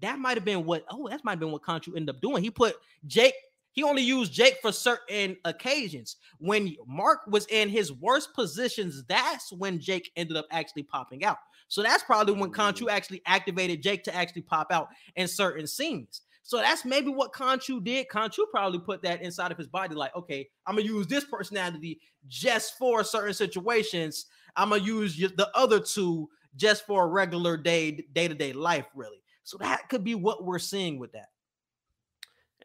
That 0.00 0.18
might 0.18 0.36
have 0.36 0.44
been 0.44 0.64
what 0.64 0.84
oh, 0.90 1.08
that 1.08 1.24
might 1.24 1.32
have 1.32 1.40
been 1.40 1.50
what 1.50 1.62
Khonshu 1.62 1.96
ended 1.96 2.14
up 2.14 2.20
doing. 2.20 2.42
He 2.42 2.50
put 2.50 2.76
Jake 3.06 3.34
he 3.74 3.82
only 3.82 4.02
used 4.02 4.32
Jake 4.32 4.58
for 4.62 4.70
certain 4.70 5.36
occasions. 5.44 6.16
When 6.38 6.74
Mark 6.86 7.26
was 7.26 7.44
in 7.46 7.68
his 7.68 7.92
worst 7.92 8.32
positions, 8.32 9.02
that's 9.08 9.52
when 9.52 9.80
Jake 9.80 10.12
ended 10.16 10.36
up 10.36 10.46
actually 10.52 10.84
popping 10.84 11.24
out. 11.24 11.38
So 11.66 11.82
that's 11.82 12.04
probably 12.04 12.34
when 12.34 12.52
Khonshu 12.52 12.82
mm. 12.82 12.90
actually 12.90 13.20
activated 13.26 13.82
Jake 13.82 14.04
to 14.04 14.14
actually 14.14 14.42
pop 14.42 14.68
out 14.70 14.88
in 15.16 15.26
certain 15.26 15.66
scenes. 15.66 16.22
So 16.44 16.58
that's 16.58 16.84
maybe 16.84 17.08
what 17.08 17.32
Khonshu 17.32 17.82
did. 17.82 18.06
Khonshu 18.08 18.44
probably 18.52 18.78
put 18.78 19.02
that 19.02 19.22
inside 19.22 19.50
of 19.50 19.58
his 19.58 19.66
body, 19.66 19.96
like, 19.96 20.14
okay, 20.14 20.48
I'm 20.66 20.76
gonna 20.76 20.86
use 20.86 21.08
this 21.08 21.24
personality 21.24 22.00
just 22.28 22.78
for 22.78 23.02
certain 23.02 23.34
situations. 23.34 24.26
I'm 24.54 24.68
gonna 24.68 24.84
use 24.84 25.16
the 25.16 25.50
other 25.54 25.80
two 25.80 26.28
just 26.54 26.86
for 26.86 27.04
a 27.04 27.08
regular 27.08 27.56
day, 27.56 28.06
day 28.12 28.28
to 28.28 28.34
day 28.34 28.52
life, 28.52 28.86
really. 28.94 29.20
So 29.42 29.56
that 29.58 29.88
could 29.88 30.04
be 30.04 30.14
what 30.14 30.44
we're 30.44 30.60
seeing 30.60 31.00
with 31.00 31.10
that. 31.12 31.30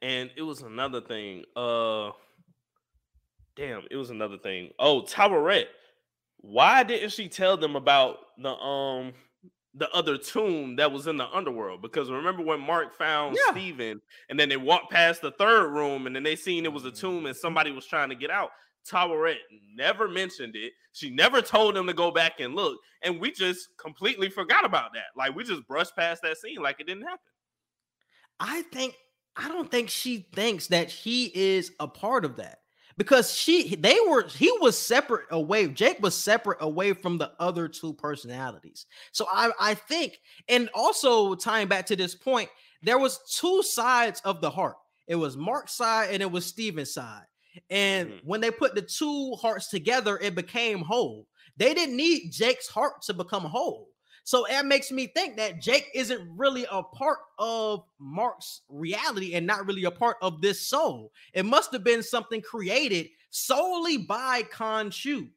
And 0.02 0.30
it 0.36 0.42
was 0.42 0.62
another 0.62 1.02
thing. 1.02 1.44
Uh 1.56 2.12
damn, 3.56 3.84
it 3.92 3.96
was 3.96 4.10
another 4.10 4.38
thing. 4.38 4.72
Oh, 4.80 5.02
Taweret. 5.02 5.66
Why 6.38 6.84
didn't 6.84 7.12
she 7.12 7.28
tell 7.28 7.58
them 7.58 7.76
about 7.76 8.18
the 8.38 8.52
um 8.52 9.14
the 9.76 9.90
other 9.92 10.18
tomb 10.18 10.78
that 10.78 10.92
was 10.92 11.08
in 11.08 11.18
the 11.18 11.28
underworld? 11.28 11.82
Because 11.82 12.10
remember 12.10 12.44
when 12.44 12.62
Mark 12.62 12.98
found 12.98 13.36
yeah. 13.36 13.52
Steven 13.52 14.02
and 14.30 14.40
then 14.40 14.50
they 14.50 14.58
walked 14.58 14.92
past 14.92 15.22
the 15.22 15.32
third 15.32 15.70
room 15.70 16.08
and 16.08 16.16
then 16.16 16.24
they 16.24 16.36
seen 16.36 16.66
it 16.66 16.74
was 16.74 16.86
a 16.86 16.92
tomb 16.92 17.26
and 17.26 17.36
somebody 17.36 17.72
was 17.72 17.86
trying 17.86 18.10
to 18.10 18.16
get 18.16 18.32
out. 18.32 18.50
Taweret 18.90 19.38
never 19.76 20.08
mentioned 20.08 20.56
it. 20.56 20.74
She 20.94 21.10
never 21.10 21.42
told 21.42 21.76
them 21.76 21.88
to 21.88 21.94
go 21.94 22.12
back 22.12 22.40
and 22.40 22.56
look. 22.56 22.78
And 23.04 23.20
we 23.20 23.32
just 23.32 23.70
completely 23.78 24.30
forgot 24.30 24.66
about 24.66 24.94
that. 24.94 25.08
Like 25.16 25.36
we 25.36 25.44
just 25.44 25.68
brushed 25.68 25.96
past 25.96 26.22
that 26.24 26.38
scene 26.38 26.62
like 26.62 26.80
it 26.80 26.88
didn't 26.88 27.04
happen. 27.04 27.20
I 28.40 28.62
think 28.74 28.96
I 29.40 29.48
don't 29.48 29.72
think 29.72 29.90
she 29.90 30.28
thinks 30.34 30.68
that 30.68 30.90
he 30.90 31.32
is 31.34 31.72
a 31.80 31.88
part 31.88 32.26
of 32.26 32.36
that. 32.38 32.60
Because 32.98 33.34
she 33.34 33.76
they 33.78 33.98
were 34.10 34.28
he 34.28 34.52
was 34.60 34.78
separate 34.78 35.28
away 35.32 35.68
jake 35.68 36.02
was 36.02 36.14
separate 36.14 36.58
away 36.60 36.92
from 36.92 37.18
the 37.18 37.32
other 37.40 37.70
two 37.70 37.94
personalities. 37.94 38.88
So 39.14 39.26
i 39.32 39.50
i 39.58 39.74
think 39.74 40.20
and 40.50 40.70
also 40.74 41.34
tying 41.36 41.70
back 41.70 41.86
to 41.86 41.96
this 41.96 42.14
point 42.14 42.50
there 42.84 42.98
was 42.98 43.20
two 43.38 43.64
sides 43.64 44.22
of 44.26 44.42
the 44.42 44.50
heart. 44.50 44.76
It 45.08 45.16
was 45.16 45.38
mark's 45.38 45.76
side 45.76 46.10
and 46.12 46.22
it 46.22 46.30
was 46.30 46.46
steven's 46.46 46.94
side. 46.94 47.24
And 47.70 48.10
mm-hmm. 48.10 48.28
when 48.28 48.42
they 48.42 48.52
put 48.52 48.76
the 48.76 48.82
two 48.82 49.34
hearts 49.42 49.70
together 49.70 50.18
it 50.18 50.36
became 50.36 50.80
whole. 50.80 51.26
They 51.56 51.74
didn't 51.74 51.96
need 51.96 52.32
jake's 52.34 52.68
heart 52.68 53.02
to 53.04 53.14
become 53.14 53.44
whole 53.44 53.88
so 54.30 54.46
that 54.48 54.68
makes 54.68 54.92
me 54.92 55.08
think 55.08 55.38
that 55.38 55.60
Jake 55.60 55.90
isn't 55.96 56.22
really 56.38 56.64
a 56.72 56.84
part 56.84 57.18
of 57.40 57.84
Mark's 57.98 58.62
reality 58.70 59.34
and 59.34 59.48
not 59.48 59.66
really 59.66 59.86
a 59.86 59.92
part 59.92 60.18
of 60.22 60.40
this 60.40 60.62
soul. 60.68 61.12
It 61.34 61.48
must 61.48 61.72
have 61.72 61.84
been 61.84 62.04
something 62.04 62.40
created 62.40 63.08
solely 63.32 63.98
by 63.98 64.44
Khonshu. 64.44 65.30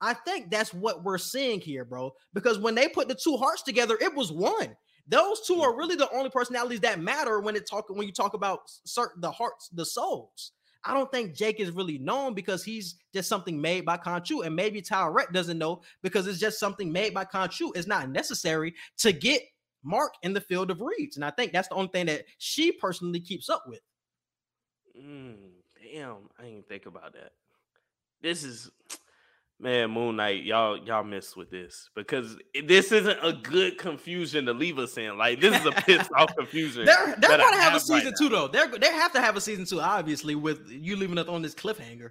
I 0.00 0.14
think 0.14 0.50
that's 0.50 0.74
what 0.74 1.04
we're 1.04 1.16
seeing 1.16 1.60
here, 1.60 1.84
bro. 1.84 2.12
Because 2.34 2.58
when 2.58 2.74
they 2.74 2.88
put 2.88 3.06
the 3.06 3.14
two 3.14 3.36
hearts 3.36 3.62
together, 3.62 3.96
it 4.00 4.16
was 4.16 4.32
one. 4.32 4.76
Those 5.06 5.42
two 5.42 5.60
are 5.60 5.70
mm-hmm. 5.70 5.78
really 5.78 5.94
the 5.94 6.10
only 6.10 6.30
personalities 6.30 6.80
that 6.80 6.98
matter 6.98 7.38
when 7.38 7.54
it 7.54 7.68
talk 7.68 7.88
when 7.88 8.08
you 8.08 8.12
talk 8.12 8.34
about 8.34 8.62
certain 8.84 9.20
the 9.20 9.30
hearts, 9.30 9.68
the 9.68 9.86
souls. 9.86 10.50
I 10.84 10.94
don't 10.94 11.10
think 11.10 11.34
Jake 11.34 11.60
is 11.60 11.70
really 11.70 11.98
known 11.98 12.34
because 12.34 12.64
he's 12.64 12.96
just 13.12 13.28
something 13.28 13.60
made 13.60 13.84
by 13.84 13.98
Khonshu. 13.98 14.46
And 14.46 14.56
maybe 14.56 14.80
Taweret 14.80 15.32
doesn't 15.32 15.58
know 15.58 15.82
because 16.02 16.26
it's 16.26 16.38
just 16.38 16.58
something 16.58 16.90
made 16.90 17.12
by 17.12 17.24
Khonshu. 17.24 17.70
It's 17.74 17.86
not 17.86 18.08
necessary 18.08 18.74
to 18.98 19.12
get 19.12 19.42
Mark 19.82 20.14
in 20.22 20.32
the 20.32 20.40
field 20.40 20.70
of 20.70 20.80
reeds. 20.80 21.16
And 21.16 21.24
I 21.24 21.30
think 21.30 21.52
that's 21.52 21.68
the 21.68 21.74
only 21.74 21.88
thing 21.88 22.06
that 22.06 22.24
she 22.38 22.72
personally 22.72 23.20
keeps 23.20 23.50
up 23.50 23.64
with. 23.66 23.80
Mm, 24.98 25.36
damn, 25.92 26.28
I 26.38 26.44
didn't 26.44 26.68
think 26.68 26.86
about 26.86 27.12
that. 27.12 27.32
This 28.22 28.44
is 28.44 28.70
man, 29.60 29.90
Moon 29.90 30.16
Knight, 30.16 30.42
y'all 30.42 30.76
y'all 30.78 31.04
miss 31.04 31.36
with 31.36 31.50
this 31.50 31.90
because 31.94 32.36
this 32.66 32.92
isn't 32.92 33.18
a 33.22 33.32
good 33.32 33.78
confusion 33.78 34.46
to 34.46 34.52
leave 34.52 34.78
us 34.78 34.96
in. 34.96 35.18
Like 35.18 35.40
this 35.40 35.58
is 35.58 35.66
a 35.66 35.72
pissed 35.72 36.10
off 36.16 36.34
confusion. 36.36 36.86
They're 36.86 37.14
they're 37.18 37.38
gonna 37.38 37.56
have, 37.56 37.72
have, 37.72 37.74
a 37.74 37.80
season 37.80 38.06
right 38.06 38.14
two 38.18 38.28
though. 38.28 38.48
They're 38.48 38.68
they 38.68 38.92
have 38.92 39.12
to 39.12 39.20
have 39.20 39.36
a 39.36 39.40
season 39.40 39.66
two, 39.66 39.80
obviously, 39.80 40.34
with 40.34 40.68
you 40.68 40.96
leaving 40.96 41.18
us 41.18 41.28
on 41.28 41.42
this 41.42 41.54
cliffhanger. 41.54 42.10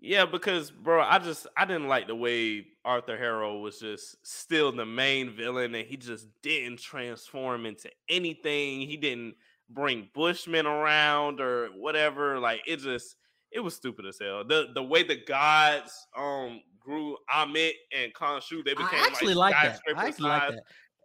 Yeah, 0.00 0.24
because 0.24 0.70
bro, 0.70 1.02
I 1.02 1.18
just 1.18 1.46
I 1.56 1.64
didn't 1.64 1.88
like 1.88 2.06
the 2.06 2.14
way 2.14 2.66
Arthur 2.84 3.16
Harrow 3.16 3.58
was 3.58 3.78
just 3.78 4.24
still 4.26 4.72
the 4.72 4.86
main 4.86 5.34
villain, 5.34 5.74
and 5.74 5.86
he 5.86 5.96
just 5.96 6.28
didn't 6.42 6.78
transform 6.78 7.66
into 7.66 7.90
anything. 8.08 8.80
He 8.82 8.96
didn't 8.96 9.34
bring 9.68 10.08
Bushman 10.14 10.66
around 10.66 11.40
or 11.40 11.68
whatever. 11.68 12.38
Like 12.38 12.62
it 12.66 12.78
just 12.78 13.16
it 13.52 13.60
was 13.60 13.74
stupid 13.74 14.06
as 14.06 14.18
hell. 14.20 14.44
The 14.44 14.68
the 14.74 14.82
way 14.82 15.02
the 15.02 15.16
gods 15.16 16.06
um 16.16 16.60
grew 16.80 17.16
Ammit 17.34 17.72
and 17.96 18.14
Khonshu. 18.14 18.64
They 18.64 18.74
became 18.74 18.88
I 18.92 19.06
actually 19.06 19.34
like, 19.34 19.54
like 19.54 19.72
that. 19.84 19.96
I 19.96 20.06
actually 20.08 20.28
like 20.28 20.50
that. 20.50 20.62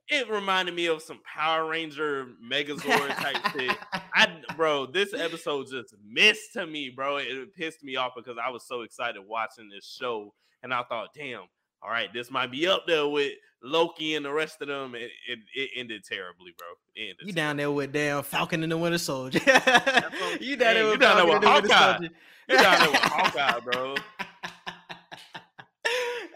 It 0.08 0.30
reminded 0.30 0.76
me 0.76 0.88
of 0.88 1.02
some 1.02 1.22
Power 1.24 1.70
Ranger 1.70 2.28
Megazord 2.44 3.16
type 3.16 3.38
shit. 3.54 3.78
I 4.14 4.28
bro, 4.58 4.86
this 4.86 5.14
episode 5.14 5.68
just 5.72 5.96
missed 6.06 6.54
to 6.54 6.68
me, 6.68 6.90
bro. 6.90 7.18
It, 7.18 7.28
it 7.28 7.56
pissed 7.56 7.84
me 7.84 7.96
off 7.96 8.14
because 8.16 8.38
I 8.44 8.50
was 8.50 8.68
so 8.68 8.82
excited 8.82 9.22
watching 9.26 9.70
this 9.70 9.86
show, 10.00 10.34
and 10.64 10.74
I 10.74 10.84
thought, 10.84 11.10
damn, 11.16 11.44
all 11.82 11.90
right, 11.90 12.12
this 12.14 12.30
might 12.30 12.52
be 12.52 12.68
up 12.68 12.86
there 12.88 13.08
with 13.08 13.34
Loki 13.64 14.16
and 14.16 14.26
the 14.26 14.32
rest 14.32 14.62
of 14.62 14.68
them. 14.68 14.96
It, 14.96 15.12
it, 15.28 15.40
it 15.54 15.70
ended 15.76 16.04
terribly, 16.04 16.54
bro. 16.58 16.68
Ended 16.98 17.18
You 17.26 17.34
down 17.34 17.58
there 17.58 17.72
with 17.72 17.92
damn 17.92 18.24
Falcon 18.24 18.64
and 18.64 18.72
the 18.72 18.78
Winter 18.78 18.98
Soldier. 18.98 19.40
you 20.40 20.56
down 20.56 20.76
Hey, 20.76 20.76
there 20.76 20.84
you 20.84 20.90
with 20.92 21.00
down 21.00 21.18
there 21.18 21.26
Falcon 21.26 21.30
with 21.30 21.42
the 21.42 21.50
Hawkeye. 21.50 21.92
Soldier. 21.94 22.14
You 22.50 22.58
down 22.58 22.80
there 22.80 22.92
with 22.92 23.00
Hawkeye, 23.02 23.60
bro. 23.72 23.96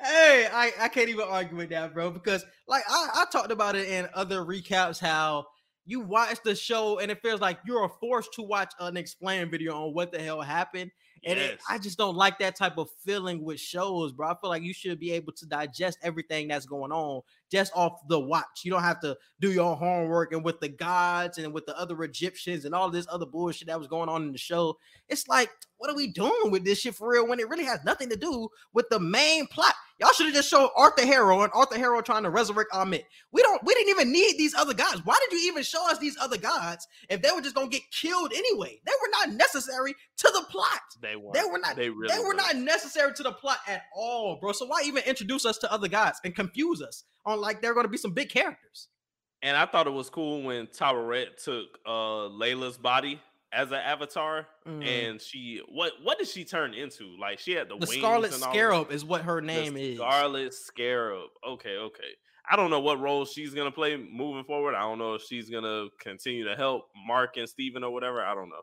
hey, 0.01 0.47
I, 0.51 0.71
I 0.79 0.87
can't 0.87 1.09
even 1.09 1.25
argue 1.27 1.57
with 1.57 1.69
that, 1.69 1.93
bro, 1.93 2.11
because 2.11 2.45
like 2.67 2.83
I, 2.89 3.09
I 3.15 3.25
talked 3.31 3.51
about 3.51 3.75
it 3.75 3.87
in 3.87 4.07
other 4.13 4.41
recaps 4.41 4.99
how 4.99 5.45
you 5.85 5.99
watch 5.99 6.39
the 6.43 6.55
show 6.55 6.99
and 6.99 7.11
it 7.11 7.21
feels 7.21 7.41
like 7.41 7.59
you're 7.65 7.89
forced 7.99 8.33
to 8.33 8.41
watch 8.41 8.73
an 8.79 8.97
explain 8.97 9.49
video 9.49 9.75
on 9.75 9.93
what 9.93 10.11
the 10.11 10.19
hell 10.19 10.41
happened. 10.41 10.91
And 11.25 11.39
it, 11.39 11.59
I 11.67 11.79
just 11.79 11.97
don't 11.97 12.15
like 12.15 12.37
that 12.39 12.55
type 12.55 12.77
of 12.77 12.87
feeling 13.03 13.43
with 13.43 13.59
shows, 13.59 14.11
bro. 14.11 14.29
I 14.29 14.35
feel 14.39 14.49
like 14.51 14.61
you 14.61 14.73
should 14.73 14.99
be 14.99 15.11
able 15.13 15.33
to 15.33 15.45
digest 15.47 15.97
everything 16.03 16.47
that's 16.49 16.67
going 16.67 16.91
on 16.91 17.21
just 17.51 17.71
off 17.75 17.93
the 18.07 18.19
watch. 18.19 18.61
You 18.63 18.71
don't 18.71 18.83
have 18.83 18.99
to 19.01 19.17
do 19.39 19.51
your 19.51 19.75
homework 19.75 20.33
and 20.33 20.43
with 20.43 20.59
the 20.59 20.69
gods 20.69 21.37
and 21.37 21.53
with 21.53 21.65
the 21.65 21.77
other 21.77 22.01
Egyptians 22.03 22.65
and 22.65 22.73
all 22.73 22.89
this 22.89 23.07
other 23.09 23.25
bullshit 23.25 23.67
that 23.67 23.79
was 23.79 23.87
going 23.87 24.09
on 24.09 24.23
in 24.23 24.31
the 24.31 24.37
show. 24.37 24.77
It's 25.07 25.27
like, 25.27 25.49
what 25.77 25.89
are 25.89 25.95
we 25.95 26.07
doing 26.07 26.51
with 26.51 26.63
this 26.65 26.79
shit 26.79 26.95
for 26.95 27.09
real 27.09 27.27
when 27.27 27.39
it 27.39 27.49
really 27.49 27.65
has 27.65 27.83
nothing 27.83 28.09
to 28.09 28.15
do 28.15 28.49
with 28.73 28.87
the 28.89 28.99
main 28.99 29.45
plot? 29.47 29.73
Y'all 29.99 30.11
should 30.11 30.25
have 30.25 30.35
just 30.35 30.49
showed 30.49 30.69
Arthur 30.75 31.05
Harrow 31.05 31.41
and 31.41 31.51
Arthur 31.53 31.77
Harrow 31.77 32.01
trying 32.01 32.23
to 32.23 32.29
resurrect 32.29 32.71
Ammit. 32.73 33.03
We 33.31 33.41
don't, 33.41 33.63
we 33.63 33.73
didn't 33.73 33.89
even 33.89 34.11
need 34.11 34.37
these 34.37 34.53
other 34.53 34.73
gods. 34.73 35.01
Why 35.05 35.17
did 35.23 35.39
you 35.39 35.47
even 35.47 35.63
show 35.63 35.89
us 35.89 35.99
these 35.99 36.17
other 36.19 36.37
gods 36.37 36.87
if 37.09 37.21
they 37.21 37.31
were 37.31 37.41
just 37.41 37.55
gonna 37.55 37.69
get 37.69 37.83
killed 37.91 38.33
anyway? 38.35 38.81
They 38.85 38.91
were 39.01 39.09
not 39.11 39.37
necessary 39.37 39.95
to 40.17 40.31
the 40.33 40.45
plot. 40.49 40.81
They 41.01 41.15
were. 41.15 41.31
They 41.33 41.45
were 41.49 41.59
not. 41.59 41.75
They 41.77 41.89
really 41.89 42.13
they 42.13 42.19
were 42.19 42.27
weren't. 42.27 42.37
not 42.37 42.57
necessary 42.57 43.13
to 43.13 43.23
the 43.23 43.31
plot 43.31 43.59
at 43.67 43.83
all, 43.95 44.37
bro. 44.41 44.51
So 44.51 44.65
why 44.65 44.81
even 44.85 45.03
introduce 45.03 45.45
us 45.45 45.57
to 45.59 45.71
other 45.71 45.87
gods 45.87 46.19
and 46.25 46.35
confuse 46.35 46.81
us 46.81 47.05
on 47.25 47.39
like 47.41 47.61
they're 47.61 47.73
going 47.73 47.85
to 47.85 47.91
be 47.91 47.97
some 47.97 48.11
big 48.13 48.29
characters? 48.29 48.87
And 49.41 49.55
I 49.55 49.65
thought 49.65 49.87
it 49.87 49.91
was 49.93 50.09
cool 50.09 50.43
when 50.43 50.67
Red 50.81 51.37
took 51.43 51.65
uh 51.85 52.29
Layla's 52.29 52.77
body 52.77 53.19
as 53.53 53.69
an 53.69 53.77
avatar, 53.77 54.47
Mm. 54.67 54.83
and 54.85 55.21
she 55.21 55.61
what 55.69 55.91
what 56.03 56.17
did 56.17 56.27
she 56.27 56.43
turn 56.43 56.73
into? 56.73 57.15
Like 57.19 57.37
she 57.39 57.51
had 57.53 57.69
the, 57.69 57.77
the 57.77 57.85
wings 57.85 57.93
Scarlet 58.01 58.33
and 58.33 58.43
all. 58.43 58.51
Scarab 58.51 58.91
is 58.91 59.05
what 59.05 59.21
her 59.21 59.39
The 59.39 59.47
name 59.47 59.77
is. 59.77 59.97
Scarlet 59.97 60.53
Scarab. 60.53 61.29
Okay, 61.47 61.77
okay. 61.77 62.09
I 62.49 62.55
don't 62.55 62.69
know 62.71 62.79
what 62.79 62.99
role 62.99 63.25
she's 63.25 63.53
gonna 63.53 63.71
play 63.71 63.95
moving 63.97 64.43
forward. 64.43 64.73
I 64.75 64.81
don't 64.81 64.97
know 64.99 65.13
if 65.13 65.21
she's 65.23 65.49
gonna 65.49 65.87
continue 65.99 66.45
to 66.45 66.55
help 66.55 66.87
Mark 67.07 67.37
and 67.37 67.47
Steven 67.47 67.83
or 67.83 67.91
whatever. 67.91 68.23
I 68.23 68.33
don't 68.33 68.49
know. 68.49 68.61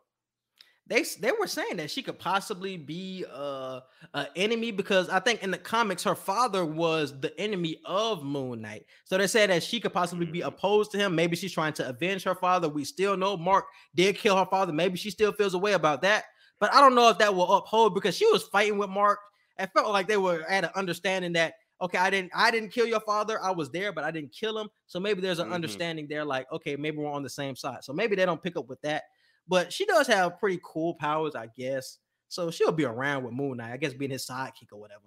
They 0.85 1.03
they 1.21 1.31
were 1.31 1.47
saying 1.47 1.77
that 1.77 1.89
she 1.89 2.03
could 2.03 2.19
possibly 2.19 2.75
be 2.77 3.25
uh 3.31 3.79
an 4.13 4.27
enemy 4.35 4.71
because 4.71 5.09
I 5.09 5.19
think 5.19 5.41
in 5.41 5.51
the 5.51 5.57
comics 5.57 6.03
her 6.03 6.15
father 6.15 6.65
was 6.65 7.19
the 7.21 7.37
enemy 7.39 7.79
of 7.85 8.23
Moon 8.23 8.61
Knight. 8.61 8.85
So 9.05 9.17
they 9.17 9.27
said 9.27 9.49
that 9.49 9.63
she 9.63 9.79
could 9.79 9.93
possibly 9.93 10.25
be 10.25 10.41
Mhm. 10.41 10.47
opposed 10.47 10.91
to 10.91 10.97
him. 10.97 11.15
Maybe 11.15 11.35
she's 11.37 11.53
trying 11.53 11.73
to 11.73 11.87
avenge 11.87 12.23
her 12.23 12.35
father. 12.35 12.67
We 12.67 12.83
still 12.83 13.15
know 13.15 13.37
Mark 13.37 13.65
did 13.95 14.17
kill 14.17 14.37
her 14.37 14.45
father. 14.45 14.73
Maybe 14.73 14.97
she 14.97 15.09
still 15.09 15.31
feels 15.31 15.53
a 15.53 15.59
way 15.59 15.73
about 15.73 16.01
that. 16.01 16.25
But 16.59 16.73
I 16.73 16.81
don't 16.81 16.95
know 16.95 17.09
if 17.09 17.17
that 17.19 17.33
will 17.33 17.51
uphold 17.53 17.93
because 17.95 18.15
she 18.17 18.25
was 18.31 18.43
fighting 18.43 18.77
with 18.77 18.89
Mark. 18.89 19.19
It 19.57 19.71
felt 19.73 19.91
like 19.91 20.07
they 20.07 20.17
were 20.17 20.41
at 20.49 20.65
an 20.65 20.71
understanding 20.75 21.33
that 21.33 21.53
okay, 21.81 21.97
I 21.97 22.09
didn't 22.09 22.31
I 22.35 22.51
didn't 22.51 22.69
kill 22.71 22.87
your 22.87 23.01
father. 23.01 23.41
I 23.41 23.51
was 23.51 23.69
there, 23.71 23.91
but 23.93 24.03
I 24.03 24.11
didn't 24.11 24.33
kill 24.33 24.57
him. 24.57 24.69
So 24.87 24.99
maybe 24.99 25.21
there's 25.21 25.39
an 25.39 25.47
Mhm. 25.47 25.51
understanding 25.51 26.07
there, 26.07 26.25
like 26.25 26.51
okay, 26.51 26.75
maybe 26.75 26.97
we're 26.97 27.11
on 27.11 27.23
the 27.23 27.29
same 27.29 27.55
side. 27.55 27.83
So 27.83 27.93
maybe 27.93 28.15
they 28.15 28.25
don't 28.25 28.41
pick 28.41 28.55
up 28.57 28.67
with 28.67 28.81
that. 28.81 29.03
But 29.47 29.73
she 29.73 29.85
does 29.85 30.07
have 30.07 30.39
pretty 30.39 30.59
cool 30.63 30.95
powers, 30.95 31.35
I 31.35 31.47
guess. 31.47 31.97
So 32.29 32.49
she'll 32.49 32.71
be 32.71 32.85
around 32.85 33.23
with 33.23 33.33
Moon 33.33 33.57
Knight, 33.57 33.73
I 33.73 33.77
guess, 33.77 33.93
being 33.93 34.11
his 34.11 34.25
sidekick 34.25 34.71
or 34.71 34.79
whatever. 34.79 35.03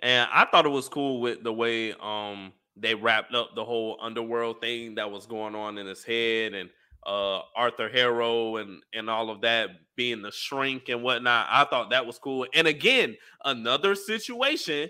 And 0.00 0.28
I 0.32 0.44
thought 0.44 0.66
it 0.66 0.70
was 0.70 0.88
cool 0.88 1.20
with 1.20 1.42
the 1.42 1.52
way 1.52 1.92
um 1.94 2.52
they 2.76 2.94
wrapped 2.94 3.34
up 3.34 3.56
the 3.56 3.64
whole 3.64 3.98
underworld 4.00 4.60
thing 4.60 4.94
that 4.94 5.10
was 5.10 5.26
going 5.26 5.56
on 5.56 5.78
in 5.78 5.86
his 5.86 6.04
head 6.04 6.54
and 6.54 6.70
uh 7.04 7.40
Arthur 7.56 7.88
Harrow 7.88 8.56
and 8.56 8.82
and 8.92 9.10
all 9.10 9.30
of 9.30 9.40
that 9.40 9.70
being 9.96 10.22
the 10.22 10.30
shrink 10.30 10.88
and 10.88 11.02
whatnot. 11.02 11.48
I 11.50 11.64
thought 11.64 11.90
that 11.90 12.06
was 12.06 12.18
cool. 12.18 12.46
And 12.54 12.68
again, 12.68 13.16
another 13.44 13.96
situation 13.96 14.88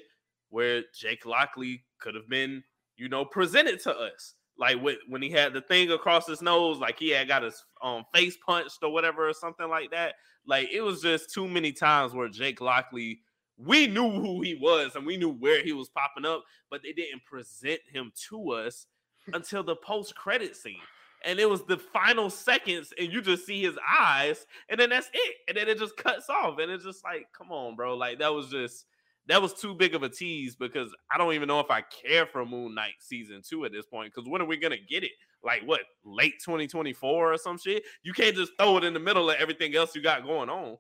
where 0.51 0.83
Jake 0.95 1.25
Lockley 1.25 1.85
could 1.99 2.15
have 2.15 2.29
been, 2.29 2.63
you 2.97 3.09
know, 3.09 3.25
presented 3.25 3.81
to 3.81 3.97
us. 3.97 4.35
Like 4.59 4.83
with, 4.83 4.99
when 5.09 5.23
he 5.23 5.31
had 5.31 5.53
the 5.53 5.61
thing 5.61 5.91
across 5.93 6.27
his 6.27 6.43
nose, 6.43 6.79
like 6.79 6.99
he 6.99 7.11
had 7.11 7.29
got 7.29 7.43
his 7.43 7.65
um 7.83 8.05
face 8.15 8.37
punched 8.45 8.79
or 8.83 8.93
whatever 8.93 9.29
or 9.29 9.33
something 9.33 9.69
like 9.69 9.91
that. 9.93 10.15
Like 10.47 10.69
it 10.73 10.81
was 10.81 11.01
just 11.01 11.33
too 11.33 11.47
many 11.47 11.73
times 11.73 12.13
where 12.13 12.29
Jake 12.29 12.61
Lockley 12.61 13.21
we 13.59 13.87
knew 13.89 14.11
who 14.11 14.41
he 14.41 14.55
was 14.55 14.95
and 14.95 15.05
we 15.05 15.17
knew 15.17 15.31
where 15.31 15.63
he 15.63 15.73
was 15.73 15.89
popping 15.89 16.25
up, 16.25 16.45
but 16.71 16.83
they 16.83 16.93
didn't 16.93 17.25
present 17.25 17.81
him 17.93 18.13
to 18.29 18.53
us 18.53 18.87
until 19.33 19.63
the 19.63 19.77
post 19.77 20.15
credit 20.15 20.57
scene. 20.57 20.81
And 21.25 21.41
it 21.41 21.51
was 21.51 21.65
the 21.65 21.77
final 21.77 22.31
seconds, 22.31 22.93
and 22.97 23.13
you 23.13 23.21
just 23.21 23.45
see 23.45 23.61
his 23.61 23.77
eyes, 23.99 24.47
and 24.69 24.79
then 24.79 24.91
that's 24.91 25.11
it. 25.13 25.35
And 25.49 25.57
then 25.57 25.69
it 25.69 25.77
just 25.77 25.97
cuts 25.97 26.31
off. 26.31 26.61
And 26.61 26.71
it's 26.71 26.85
just 26.85 27.03
like, 27.03 27.27
come 27.37 27.51
on, 27.51 27.75
bro. 27.75 27.97
Like 27.97 28.21
that 28.21 28.33
was 28.33 28.49
just 28.49 28.85
that 29.29 29.43
was 29.43 29.55
too 29.55 29.75
big 29.75 29.95
of 29.95 30.03
a 30.03 30.09
tease 30.09 30.57
because 30.57 30.95
I 31.13 31.19
don't 31.19 31.35
even 31.35 31.49
know 31.49 31.61
if 31.61 31.71
I 31.71 31.83
care 31.83 32.27
for 32.27 32.45
Moon 32.45 32.75
Knight 32.75 32.95
season 32.99 33.43
two 33.47 33.65
at 33.65 33.73
this 33.73 33.87
point. 33.87 34.13
Because 34.13 34.29
when 34.29 34.43
are 34.43 34.47
we 34.47 34.57
gonna 34.57 34.77
get 34.89 35.05
it? 35.05 35.13
Like 35.45 35.63
what, 35.65 35.81
late 36.05 36.35
2024 36.45 37.33
or 37.33 37.37
some 37.37 37.59
shit? 37.59 37.85
You 38.03 38.13
can't 38.13 38.35
just 38.35 38.53
throw 38.59 38.79
it 38.79 38.85
in 38.85 38.95
the 38.95 39.01
middle 39.01 39.31
of 39.31 39.37
everything 39.37 39.77
else 39.77 39.95
you 39.95 40.03
got 40.03 40.25
going 40.25 40.49
on. 40.49 40.79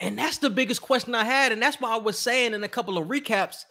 And 0.00 0.18
that's 0.18 0.38
the 0.38 0.50
biggest 0.50 0.82
question 0.82 1.14
I 1.14 1.24
had. 1.24 1.52
And 1.52 1.62
that's 1.62 1.80
why 1.80 1.94
I 1.94 1.96
was 1.96 2.18
saying 2.18 2.54
in 2.54 2.64
a 2.64 2.68
couple 2.68 2.98
of 2.98 3.08
recaps, 3.08 3.64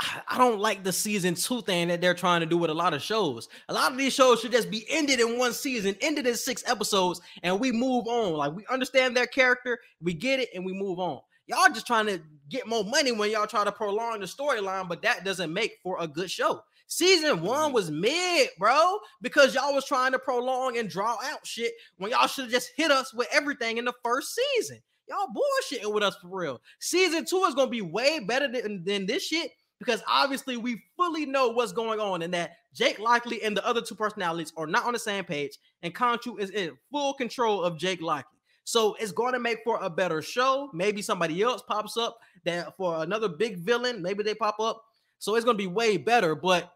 I 0.00 0.22
I 0.28 0.38
don't 0.38 0.58
like 0.58 0.82
the 0.82 0.92
season 0.92 1.34
two 1.34 1.60
thing 1.62 1.88
that 1.88 2.00
they're 2.00 2.14
trying 2.14 2.40
to 2.40 2.46
do 2.46 2.56
with 2.56 2.70
a 2.70 2.74
lot 2.74 2.94
of 2.94 3.02
shows. 3.02 3.48
A 3.68 3.74
lot 3.74 3.92
of 3.92 3.98
these 3.98 4.14
shows 4.14 4.40
should 4.40 4.52
just 4.52 4.70
be 4.70 4.86
ended 4.88 5.20
in 5.20 5.38
one 5.38 5.52
season, 5.52 5.94
ended 6.00 6.26
in 6.26 6.34
six 6.34 6.64
episodes, 6.66 7.20
and 7.42 7.60
we 7.60 7.70
move 7.70 8.06
on. 8.06 8.32
Like 8.32 8.54
we 8.54 8.64
understand 8.70 9.16
their 9.16 9.26
character, 9.26 9.78
we 10.00 10.14
get 10.14 10.40
it, 10.40 10.48
and 10.54 10.64
we 10.64 10.72
move 10.72 10.98
on. 10.98 11.20
Y'all 11.46 11.72
just 11.72 11.86
trying 11.86 12.06
to 12.06 12.20
get 12.48 12.66
more 12.66 12.84
money 12.84 13.12
when 13.12 13.30
y'all 13.30 13.46
try 13.46 13.64
to 13.64 13.72
prolong 13.72 14.20
the 14.20 14.26
storyline, 14.26 14.88
but 14.88 15.02
that 15.02 15.24
doesn't 15.24 15.52
make 15.52 15.78
for 15.82 15.96
a 16.00 16.08
good 16.08 16.30
show. 16.30 16.60
Season 16.88 17.42
one 17.42 17.72
was 17.72 17.90
mid, 17.90 18.48
bro, 18.58 18.98
because 19.20 19.54
y'all 19.54 19.74
was 19.74 19.84
trying 19.84 20.12
to 20.12 20.18
prolong 20.18 20.78
and 20.78 20.88
draw 20.88 21.16
out 21.24 21.44
shit 21.44 21.72
when 21.98 22.10
y'all 22.10 22.28
should 22.28 22.44
have 22.44 22.52
just 22.52 22.70
hit 22.76 22.90
us 22.90 23.12
with 23.12 23.28
everything 23.32 23.78
in 23.78 23.84
the 23.84 23.92
first 24.04 24.36
season. 24.54 24.80
Y'all 25.08 25.28
bullshitting 25.28 25.92
with 25.92 26.02
us 26.02 26.16
for 26.16 26.28
real. 26.28 26.60
Season 26.80 27.24
two 27.24 27.44
is 27.44 27.54
gonna 27.54 27.70
be 27.70 27.82
way 27.82 28.20
better 28.20 28.48
than, 28.48 28.84
than 28.84 29.06
this 29.06 29.24
shit 29.24 29.50
because 29.78 30.02
obviously 30.08 30.56
we 30.56 30.82
fully 30.96 31.26
know 31.26 31.48
what's 31.48 31.72
going 31.72 32.00
on 32.00 32.22
and 32.22 32.32
that 32.34 32.52
Jake 32.72 32.98
Lockley 32.98 33.42
and 33.42 33.56
the 33.56 33.66
other 33.66 33.80
two 33.80 33.94
personalities 33.94 34.52
are 34.56 34.66
not 34.66 34.84
on 34.84 34.92
the 34.92 34.98
same 34.98 35.24
page, 35.24 35.58
and 35.82 35.94
Khonshu 35.94 36.38
is 36.38 36.50
in 36.50 36.76
full 36.90 37.14
control 37.14 37.62
of 37.62 37.78
Jake 37.78 38.02
Lockley. 38.02 38.35
So 38.66 38.96
it's 38.98 39.12
going 39.12 39.32
to 39.32 39.38
make 39.38 39.62
for 39.62 39.78
a 39.80 39.88
better 39.88 40.20
show. 40.20 40.70
Maybe 40.74 41.00
somebody 41.00 41.40
else 41.40 41.62
pops 41.62 41.96
up 41.96 42.18
that 42.44 42.76
for 42.76 43.04
another 43.04 43.28
big 43.28 43.58
villain. 43.58 44.02
Maybe 44.02 44.24
they 44.24 44.34
pop 44.34 44.58
up. 44.58 44.82
So 45.20 45.36
it's 45.36 45.44
going 45.44 45.56
to 45.56 45.62
be 45.62 45.68
way 45.68 45.96
better. 45.98 46.34
But 46.34 46.72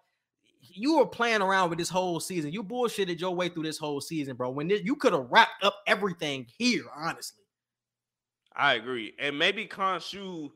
you 0.60 0.98
were 0.98 1.06
playing 1.06 1.42
around 1.42 1.68
with 1.68 1.80
this 1.80 1.88
whole 1.88 2.20
season. 2.20 2.52
You 2.52 2.62
bullshitted 2.62 3.18
your 3.18 3.34
way 3.34 3.48
through 3.48 3.64
this 3.64 3.76
whole 3.76 4.00
season, 4.00 4.36
bro. 4.36 4.50
When 4.50 4.68
this, 4.68 4.82
you 4.84 4.94
could 4.94 5.12
have 5.12 5.26
wrapped 5.30 5.64
up 5.64 5.78
everything 5.88 6.46
here, 6.56 6.84
honestly. 6.94 7.42
I 8.54 8.74
agree. 8.74 9.14
And 9.18 9.36
maybe 9.36 9.66
Khonshu 9.66 10.52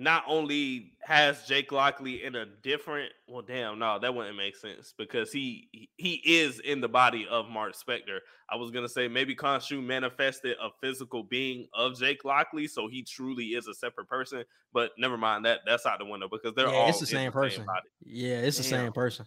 not 0.00 0.22
only 0.28 0.92
has 1.00 1.44
Jake 1.48 1.72
Lockley 1.72 2.22
in 2.22 2.36
a 2.36 2.46
different 2.62 3.10
well, 3.26 3.42
damn, 3.42 3.80
no, 3.80 3.98
that 3.98 4.14
wouldn't 4.14 4.36
make 4.36 4.56
sense 4.56 4.94
because 4.96 5.32
he 5.32 5.90
he- 5.96 6.22
is 6.24 6.60
in 6.60 6.80
the 6.80 6.88
body 6.88 7.26
of 7.28 7.48
Mark 7.48 7.74
Spector. 7.74 8.20
I 8.48 8.54
was 8.54 8.70
gonna 8.70 8.88
say 8.88 9.08
maybe 9.08 9.34
Khonshu 9.34 9.84
manifested 9.84 10.56
a 10.62 10.68
physical 10.80 11.24
being 11.24 11.66
of 11.74 11.98
Jake 11.98 12.24
Lockley, 12.24 12.68
so 12.68 12.86
he 12.86 13.02
truly 13.02 13.46
is 13.46 13.66
a 13.66 13.74
separate 13.74 14.08
person. 14.08 14.44
But 14.72 14.92
never 14.98 15.18
mind 15.18 15.44
that, 15.46 15.60
that's 15.66 15.84
out 15.84 15.98
the 15.98 16.04
window 16.04 16.28
because 16.30 16.54
they're 16.54 16.68
yeah, 16.68 16.74
all 16.74 16.88
it's 16.90 17.00
the 17.00 17.06
same 17.06 17.32
person. 17.32 17.66
body. 17.66 17.88
yeah, 18.04 18.36
it's 18.36 18.56
the 18.56 18.62
same 18.62 18.92
person. 18.92 19.26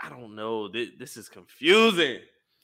I 0.00 0.08
don't 0.08 0.34
know. 0.34 0.68
This, 0.68 0.88
this 0.98 1.16
is 1.18 1.28
confusing. 1.28 2.20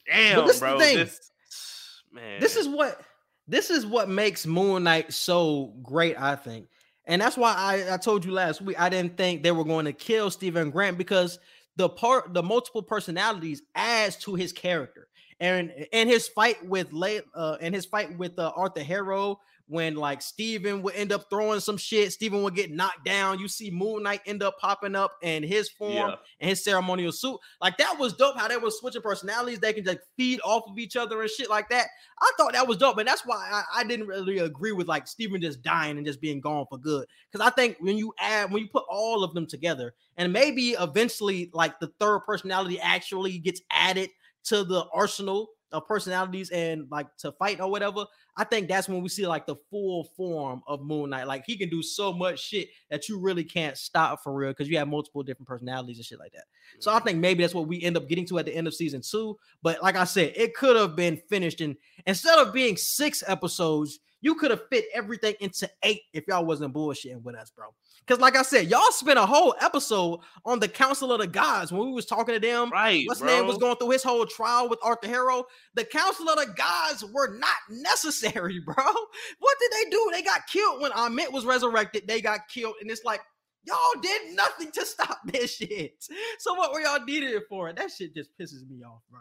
Damn, 0.07 0.47
bro. 0.59 0.79
This 0.79 1.31
man. 2.13 2.41
This 2.41 2.57
is 2.57 2.67
what 2.67 3.01
this 3.51 3.69
is 3.69 3.85
what 3.85 4.09
makes 4.09 4.47
Moon 4.47 4.85
Knight 4.85 5.13
so 5.13 5.75
great, 5.83 6.21
I 6.21 6.37
think. 6.37 6.69
And 7.07 7.21
that's 7.21 7.37
why 7.37 7.55
I, 7.57 7.95
I 7.95 7.97
told 7.97 8.25
you 8.25 8.31
last 8.31 8.63
week 8.63 8.81
I 8.81 8.89
didn't 8.89 9.17
think 9.17 9.43
they 9.43 9.51
were 9.51 9.65
going 9.65 9.87
to 9.87 9.93
kill 9.93 10.31
Steven 10.31 10.71
Grant 10.71 10.97
because 10.97 11.41
the 11.75 11.89
part 11.89 12.33
the 12.33 12.43
multiple 12.43 12.83
personalities 12.83 13.63
adds 13.75 14.17
to 14.19 14.37
his 14.37 14.53
character. 14.53 15.09
And 15.41 15.73
and 15.93 16.09
his 16.09 16.29
fight 16.29 16.65
with 16.65 16.93
late 16.93 17.23
uh 17.35 17.57
and 17.61 17.75
his 17.75 17.87
fight 17.87 18.17
with 18.17 18.39
uh, 18.39 18.53
Arthur 18.55 18.85
Harrow 18.85 19.41
when 19.71 19.95
like 19.95 20.21
Steven 20.21 20.83
would 20.83 20.95
end 20.97 21.13
up 21.13 21.31
throwing 21.31 21.61
some 21.61 21.77
shit, 21.77 22.13
Steven 22.13 22.43
would 22.43 22.57
get 22.57 22.73
knocked 22.73 23.05
down. 23.05 23.39
You 23.39 23.47
see 23.47 23.71
Moon 23.71 24.03
Knight 24.03 24.21
end 24.27 24.43
up 24.43 24.59
popping 24.59 24.97
up 24.97 25.13
in 25.23 25.45
his 25.45 25.69
form 25.71 25.93
Yeah. 25.93 26.15
and 26.41 26.51
his 26.51 26.65
ceremonial 26.65 27.13
suit. 27.13 27.39
Like 27.61 27.79
that 27.79 27.97
was 27.99 28.15
dope 28.15 28.37
how 28.37 28.49
they 28.49 28.57
were 28.57 28.71
switching 28.73 29.01
personalities. 29.01 29.61
They 29.61 29.73
can 29.73 29.85
just 29.85 30.01
feed 30.17 30.41
off 30.45 30.65
of 30.69 30.77
each 30.79 30.97
other 30.97 31.23
and 31.23 31.31
shit 31.31 31.49
like 31.49 31.69
that. 31.71 31.87
I 32.21 32.33
thought 32.37 32.53
that 32.53 32.67
was 32.67 32.77
dope, 32.79 32.99
and 32.99 33.07
that's 33.09 33.25
why 33.25 33.37
I, 33.51 33.81
I 33.81 33.85
didn't 33.85 34.09
really 34.09 34.39
agree 34.39 34.73
with 34.73 34.89
like 34.89 35.07
Steven 35.07 35.41
just 35.41 35.63
dying 35.63 35.97
and 35.97 36.07
just 36.07 36.21
being 36.21 36.41
gone 36.41 36.67
for 36.69 36.77
good. 36.77 37.07
Because 37.31 37.47
I 37.47 37.51
think 37.51 37.77
when 37.81 37.97
you 37.97 38.13
add 38.19 38.51
when 38.51 38.63
you 38.63 38.69
put 38.69 38.85
all 38.91 39.23
of 39.23 39.35
them 39.35 39.47
together, 39.47 39.95
and 40.17 40.33
maybe 40.33 40.71
eventually 40.71 41.49
like 41.55 41.79
the 41.79 41.93
third 42.01 42.21
personality 42.27 42.81
actually 42.81 43.39
gets 43.39 43.61
added 43.71 44.11
to 44.45 44.65
the 44.65 44.85
arsenal 44.93 45.51
of 45.73 45.87
personalities 45.87 46.51
and 46.51 46.87
like 46.91 47.07
to 47.19 47.33
fight 47.33 47.61
or 47.61 47.71
whatever. 47.71 48.05
I 48.37 48.45
think 48.45 48.69
that's 48.69 48.89
when 48.89 49.03
we 49.03 49.09
see 49.09 49.27
like 49.27 49.47
the 49.47 49.57
full 49.71 50.05
form 50.17 50.63
of 50.67 50.83
Moon 50.83 51.11
Knight. 51.11 51.27
Like 51.27 51.45
he 51.47 51.57
can 51.57 51.69
do 51.69 51.83
so 51.83 52.13
much 52.13 52.41
shit 52.41 52.69
that 52.91 53.09
you 53.09 53.19
really 53.19 53.45
can't 53.45 53.77
stop 53.77 54.23
for 54.23 54.35
real 54.35 54.51
because 54.51 54.69
you 54.69 54.79
have 54.79 54.89
multiple 54.89 55.23
different 55.23 55.49
personalities 55.49 55.99
and 55.99 56.05
shit 56.07 56.19
like 56.19 56.33
that. 56.33 56.45
So 56.79 56.91
I 56.91 56.97
mm-hmm. 56.97 57.07
think 57.07 57.19
maybe 57.19 57.43
that's 57.43 57.55
what 57.55 57.69
we 57.69 57.83
end 57.83 57.97
up 57.97 58.09
getting 58.09 58.27
to 58.27 58.39
at 58.39 58.47
the 58.47 58.55
end 58.55 58.67
of 58.67 58.75
season 58.75 59.03
two. 59.03 59.39
But 59.63 59.83
like 59.83 59.97
I 59.97 60.05
said, 60.05 60.33
it 60.37 60.55
could 60.55 60.77
have 60.77 60.97
been 60.97 61.17
finished 61.29 61.61
in 61.61 61.77
instead 62.07 62.39
of 62.39 62.53
being 62.53 62.77
six 62.77 63.23
episodes, 63.27 64.01
you 64.21 64.35
could 64.35 64.51
have 64.51 64.63
fit 64.71 64.85
everything 64.95 65.35
into 65.41 65.69
eight 65.83 66.03
if 66.13 66.25
y'all 66.29 66.45
wasn't 66.45 66.75
bullshitting 66.75 67.23
with 67.23 67.35
us, 67.35 67.51
bro. 67.51 67.67
Because 68.07 68.21
like 68.21 68.37
I 68.37 68.43
said, 68.43 68.69
y'all 68.69 68.91
spent 68.91 69.19
a 69.19 69.27
whole 69.27 69.55
episode 69.61 70.21
on 70.45 70.59
the 70.59 70.69
Council 70.69 71.13
of 71.13 71.21
the 71.21 71.27
Gods 71.27 71.71
when 71.73 71.87
we 71.87 71.93
was 71.93 72.07
talking 72.07 72.35
to 72.35 72.41
them. 72.41 72.71
right, 72.71 73.05
What's 73.07 73.21
bro. 73.21 73.29
name 73.29 73.47
was 73.47 73.59
going 73.59 73.77
through 73.77 73.91
his 73.91 74.03
whole 74.03 74.27
trial 74.27 74.69
with 74.69 74.79
Arthur 74.83 75.09
Harrow. 75.09 75.45
The 75.75 75.85
Council 75.85 76.29
of 76.29 76.37
the 76.39 76.53
Gods 76.55 77.05
were 77.13 77.37
not 77.39 77.55
necessary, 77.71 78.61
bro. 78.61 78.75
What 78.77 79.57
did 79.61 79.71
they 79.73 79.91
do? 79.91 80.11
They 80.13 80.23
got 80.23 80.47
killed 80.47 80.83
when 80.83 80.91
Ammit 80.93 81.33
was 81.33 81.45
resurrected. 81.45 82.09
They 82.09 82.21
got 82.21 82.49
killed, 82.49 82.75
and 82.81 82.91
it's 82.91 83.05
like 83.05 83.21
y'all 83.65 84.01
did 84.03 84.35
nothing 84.35 84.71
to 84.73 84.85
stop 84.87 85.19
this 85.27 85.57
shit. 85.57 85.95
So 86.39 86.55
what 86.55 86.73
were 86.73 86.81
y'all 86.81 87.05
needed 87.05 87.31
it 87.33 87.45
for? 87.49 87.73
That 87.73 87.91
shit 87.91 88.15
just 88.15 88.31
pisses 88.41 88.69
me 88.69 88.83
off, 88.83 89.03
bro. 89.11 89.21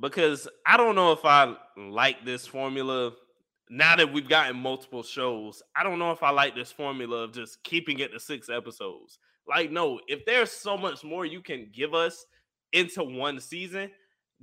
because 0.00 0.48
I 0.66 0.76
don't 0.76 0.96
know 0.96 1.12
if 1.12 1.24
I 1.24 1.54
like 1.76 2.24
this 2.24 2.46
formula. 2.46 3.12
Now 3.74 3.96
that 3.96 4.12
we've 4.12 4.28
gotten 4.28 4.58
multiple 4.58 5.02
shows, 5.02 5.62
I 5.74 5.82
don't 5.82 5.98
know 5.98 6.10
if 6.10 6.22
I 6.22 6.28
like 6.28 6.54
this 6.54 6.70
formula 6.70 7.24
of 7.24 7.32
just 7.32 7.64
keeping 7.64 8.00
it 8.00 8.12
to 8.12 8.20
six 8.20 8.50
episodes. 8.50 9.18
Like, 9.48 9.70
no, 9.70 9.98
if 10.08 10.26
there's 10.26 10.50
so 10.50 10.76
much 10.76 11.02
more 11.02 11.24
you 11.24 11.40
can 11.40 11.70
give 11.72 11.94
us 11.94 12.26
into 12.74 13.02
one 13.02 13.40
season, 13.40 13.90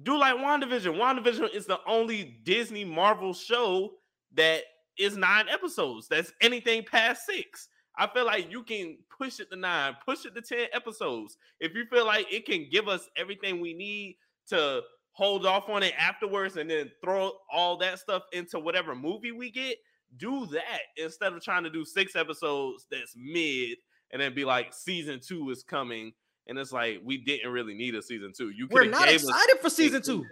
do 0.02 0.18
like 0.18 0.34
WandaVision. 0.34 0.98
WandaVision 0.98 1.54
is 1.54 1.68
the 1.68 1.80
only 1.86 2.40
Disney 2.44 2.84
Marvel 2.84 3.36
show 3.36 3.92
that 4.34 4.64
is 4.98 5.16
nine 5.16 5.48
episodes. 5.48 6.08
That's 6.08 6.34
anything 6.42 6.84
past 6.84 7.28
six. 7.28 7.70
I 8.00 8.08
feel 8.08 8.26
like 8.26 8.52
you 8.52 8.64
can 8.64 8.98
push 9.16 9.40
it 9.40 9.52
to 9.52 9.58
nine, 9.58 9.96
push 10.04 10.26
it 10.26 10.34
to 10.34 10.42
10 10.42 10.70
episodes. 10.74 11.38
If 11.60 11.76
you 11.76 11.86
feel 11.86 12.08
like 12.08 12.26
it 12.34 12.48
can 12.48 12.68
give 12.72 12.88
us 12.88 13.08
everything 13.16 13.62
we 13.62 13.76
need 13.76 14.18
to 14.48 14.82
hold 15.20 15.46
off 15.46 15.68
on 15.68 15.84
it 15.84 15.94
afterwards 16.00 16.56
and 16.56 16.72
then 16.72 16.90
throw 17.04 17.34
all 17.52 17.76
that 17.76 18.00
stuff 18.00 18.24
into 18.32 18.58
whatever 18.58 18.96
movie 18.96 19.34
we 19.34 19.52
get, 19.52 19.76
do 20.16 20.46
that 20.46 20.80
instead 20.96 21.34
of 21.34 21.44
trying 21.44 21.62
to 21.62 21.70
do 21.70 21.84
six 21.84 22.16
episodes 22.16 22.86
that's 22.90 23.16
mid 23.18 23.78
and 24.12 24.22
then 24.22 24.34
be 24.34 24.46
like 24.46 24.74
season 24.74 25.20
two 25.20 25.50
is 25.50 25.62
coming. 25.62 26.14
And 26.48 26.58
it's 26.58 26.72
like 26.72 27.02
we 27.04 27.18
didn't 27.18 27.52
really 27.52 27.74
need 27.74 27.96
a 27.96 28.02
season 28.02 28.32
two. 28.36 28.52
You 28.52 28.70
We're 28.72 28.86
not 28.86 29.10
excited 29.10 29.58
for 29.62 29.70
season 29.70 30.02
two. 30.02 30.26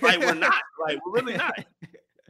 Like 0.00 0.18
we're 0.18 0.34
not. 0.34 0.60
Like 0.88 0.98
we're 1.06 1.12
really 1.12 1.36
not. 1.36 1.64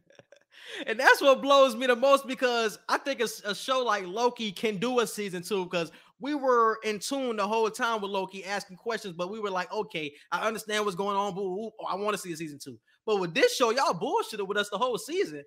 and 0.87 1.01
that's 1.01 1.23
what 1.23 1.41
blows 1.41 1.75
me 1.75 1.87
the 1.87 1.97
most 1.97 2.27
because 2.27 2.79
I 2.91 2.99
think 2.99 3.21
a 3.21 3.55
show 3.55 3.85
like 3.85 4.07
Loki 4.07 4.53
can 4.53 4.77
do 4.77 5.01
a 5.01 5.07
season 5.07 5.43
two 5.43 5.65
because 5.65 5.91
we 6.23 6.37
were 6.37 6.79
in 6.85 7.01
tune 7.01 7.37
the 7.37 7.47
whole 7.47 7.69
time 7.69 8.01
with 8.01 8.13
Loki 8.13 8.45
asking 8.45 8.77
questions, 8.77 9.13
but 9.13 9.29
we 9.29 9.41
were 9.41 9.51
like, 9.51 9.71
okay, 9.73 10.15
I 10.31 10.47
understand 10.47 10.85
what's 10.85 10.97
going 10.97 11.17
on, 11.17 11.35
but 11.35 11.43
ooh, 11.43 11.71
oh, 11.81 11.87
I 11.91 11.97
want 11.97 12.15
to 12.15 12.23
see 12.23 12.33
a 12.33 12.37
season 12.37 12.61
two. 12.63 12.79
But 13.05 13.19
with 13.19 13.35
this 13.35 13.57
show, 13.57 13.71
y'all 13.71 13.93
bullshitted 13.93 14.47
with 14.47 14.57
us 14.57 14.71
the 14.71 14.79
whole 14.79 14.97
season. 14.97 15.43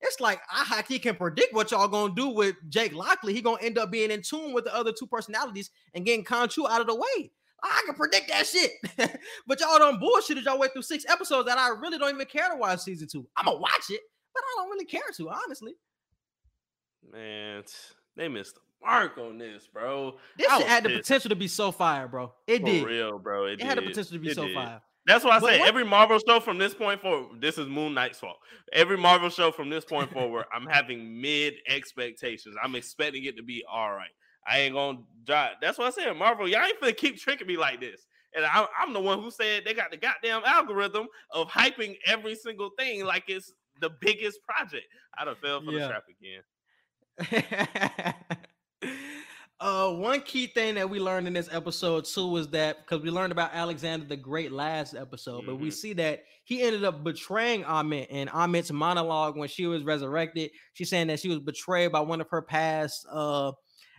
It's 0.00 0.20
like 0.20 0.40
I 0.50 0.82
he 0.88 0.98
can 0.98 1.14
predict 1.14 1.54
what 1.54 1.70
y'all 1.70 1.88
gonna 1.88 2.14
do 2.14 2.28
with 2.28 2.56
Jake 2.68 2.94
Lockley. 2.94 3.32
He 3.32 3.40
gonna 3.40 3.62
end 3.62 3.78
up 3.78 3.92
being 3.92 4.10
in 4.10 4.22
tune 4.22 4.52
with 4.52 4.64
the 4.64 4.74
other 4.74 4.92
two 4.92 5.06
personalities 5.06 5.70
and 5.94 6.04
getting 6.04 6.24
Khonshu 6.24 6.68
out 6.68 6.80
of 6.80 6.88
the 6.88 6.94
way. 6.94 7.30
I 7.62 7.82
can 7.86 7.94
predict 7.94 8.28
that 8.28 8.46
shit. 8.46 8.72
but 9.46 9.60
y'all 9.60 9.78
done 9.78 10.00
bullshitted 10.00 10.44
y'all 10.44 10.58
way 10.58 10.68
through 10.68 10.82
six 10.82 11.04
episodes 11.08 11.46
that 11.46 11.58
I 11.58 11.68
really 11.70 11.98
don't 11.98 12.14
even 12.14 12.26
care 12.26 12.48
to 12.48 12.56
watch 12.56 12.80
season 12.80 13.08
two. 13.10 13.26
I'm 13.36 13.46
gonna 13.46 13.58
watch 13.58 13.90
it, 13.90 14.00
but 14.34 14.42
I 14.42 14.62
don't 14.62 14.70
really 14.70 14.84
care 14.84 15.02
to, 15.16 15.30
honestly. 15.30 15.74
Man, 17.12 17.62
they 18.16 18.28
missed 18.28 18.56
the 18.56 18.60
mark 18.82 19.18
on 19.18 19.38
this, 19.38 19.66
bro. 19.66 20.16
This 20.36 20.46
I 20.48 20.58
shit 20.58 20.64
was 20.66 20.72
had 20.72 20.84
the 20.84 20.90
potential 20.90 21.28
to 21.30 21.36
be 21.36 21.48
so 21.48 21.70
fire, 21.72 22.08
bro. 22.08 22.32
It 22.46 22.60
For 22.60 22.66
did. 22.66 22.84
real, 22.86 23.18
bro. 23.18 23.46
It, 23.46 23.60
It 23.60 23.64
had 23.66 23.78
the 23.78 23.82
potential 23.82 24.12
to 24.12 24.18
be 24.18 24.30
It 24.30 24.34
so 24.34 24.46
did. 24.46 24.54
fire. 24.54 24.80
That's 25.06 25.24
why 25.24 25.36
I 25.36 25.40
But 25.40 25.48
say 25.50 25.58
what- 25.60 25.68
every 25.68 25.84
Marvel 25.84 26.18
show 26.18 26.38
from 26.40 26.58
this 26.58 26.74
point 26.74 27.00
forward, 27.00 27.40
this 27.40 27.56
is 27.56 27.66
Moon 27.66 27.94
Knight's 27.94 28.20
fault. 28.20 28.36
Every 28.72 28.98
Marvel 28.98 29.30
show 29.30 29.50
from 29.50 29.70
this 29.70 29.84
point 29.84 30.12
forward, 30.12 30.44
I'm 30.52 30.66
having 30.66 31.20
mid 31.20 31.54
expectations. 31.66 32.56
I'm 32.62 32.74
expecting 32.74 33.24
it 33.24 33.36
to 33.38 33.42
be 33.42 33.64
all 33.70 33.90
right. 33.92 34.10
I 34.46 34.60
ain't 34.60 34.74
gonna 34.74 34.98
drop. 35.24 35.52
That's 35.62 35.78
what 35.78 35.86
I 35.86 35.90
said, 35.90 36.12
Marvel. 36.16 36.46
Y'all 36.48 36.62
ain't 36.64 36.78
finna 36.80 36.96
keep 36.96 37.16
tricking 37.18 37.46
me 37.46 37.56
like 37.56 37.80
this. 37.80 38.06
And 38.34 38.44
I, 38.44 38.66
I'm 38.78 38.92
the 38.92 39.00
one 39.00 39.20
who 39.22 39.30
said 39.30 39.62
they 39.64 39.72
got 39.72 39.90
the 39.90 39.96
goddamn 39.96 40.42
algorithm 40.44 41.06
of 41.32 41.48
hyping 41.48 41.96
every 42.06 42.34
single 42.34 42.70
thing 42.78 43.04
like 43.06 43.24
it's 43.28 43.52
the 43.80 43.88
biggest 44.00 44.40
project. 44.44 44.84
I'd 45.18 45.26
have 45.28 45.38
fell 45.38 45.62
for 45.62 45.72
Yeah. 45.72 45.78
the 45.86 45.88
trap 45.88 46.04
again. 47.30 48.14
uh, 49.60 49.90
one 49.92 50.20
key 50.20 50.46
thing 50.46 50.76
that 50.76 50.88
we 50.88 51.00
learned 51.00 51.26
in 51.26 51.32
this 51.32 51.48
episode 51.52 52.04
too 52.04 52.28
was 52.28 52.48
that 52.48 52.78
because 52.78 53.02
we 53.02 53.10
learned 53.10 53.32
about 53.32 53.52
Alexander 53.52 54.06
the 54.06 54.16
Great 54.16 54.52
last 54.52 54.94
episode, 54.94 55.46
but 55.46 55.56
we 55.56 55.68
Mhm. 55.68 55.72
see 55.72 55.92
that 55.94 56.22
he 56.44 56.62
ended 56.62 56.84
up 56.84 57.02
betraying 57.02 57.64
Ammit 57.64 58.06
and 58.10 58.30
Ammit's 58.30 58.70
monologue 58.70 59.36
when 59.36 59.48
she 59.48 59.66
was 59.66 59.82
resurrected. 59.82 60.52
She's 60.74 60.88
saying 60.90 61.08
that 61.08 61.18
she 61.20 61.28
was 61.28 61.40
betrayed 61.40 61.90
by 61.90 62.00
one 62.00 62.20
of 62.20 62.28
her 62.30 62.42
past 62.42 63.06
uh 63.10 63.52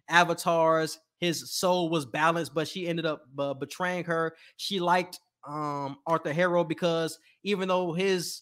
avatars. 0.08 0.98
His 1.20 1.52
soul 1.52 1.90
was 1.90 2.06
balanced, 2.06 2.54
but 2.54 2.68
she 2.68 2.88
ended 2.88 3.06
up 3.06 3.26
uh, 3.38 3.54
betraying 3.54 4.06
her. 4.06 4.36
She 4.58 4.80
liked 4.80 5.20
um 5.48 5.98
Arthur 6.06 6.34
Harrow 6.34 6.64
because 6.64 7.20
even 7.44 7.68
though 7.68 7.94
his 7.94 8.42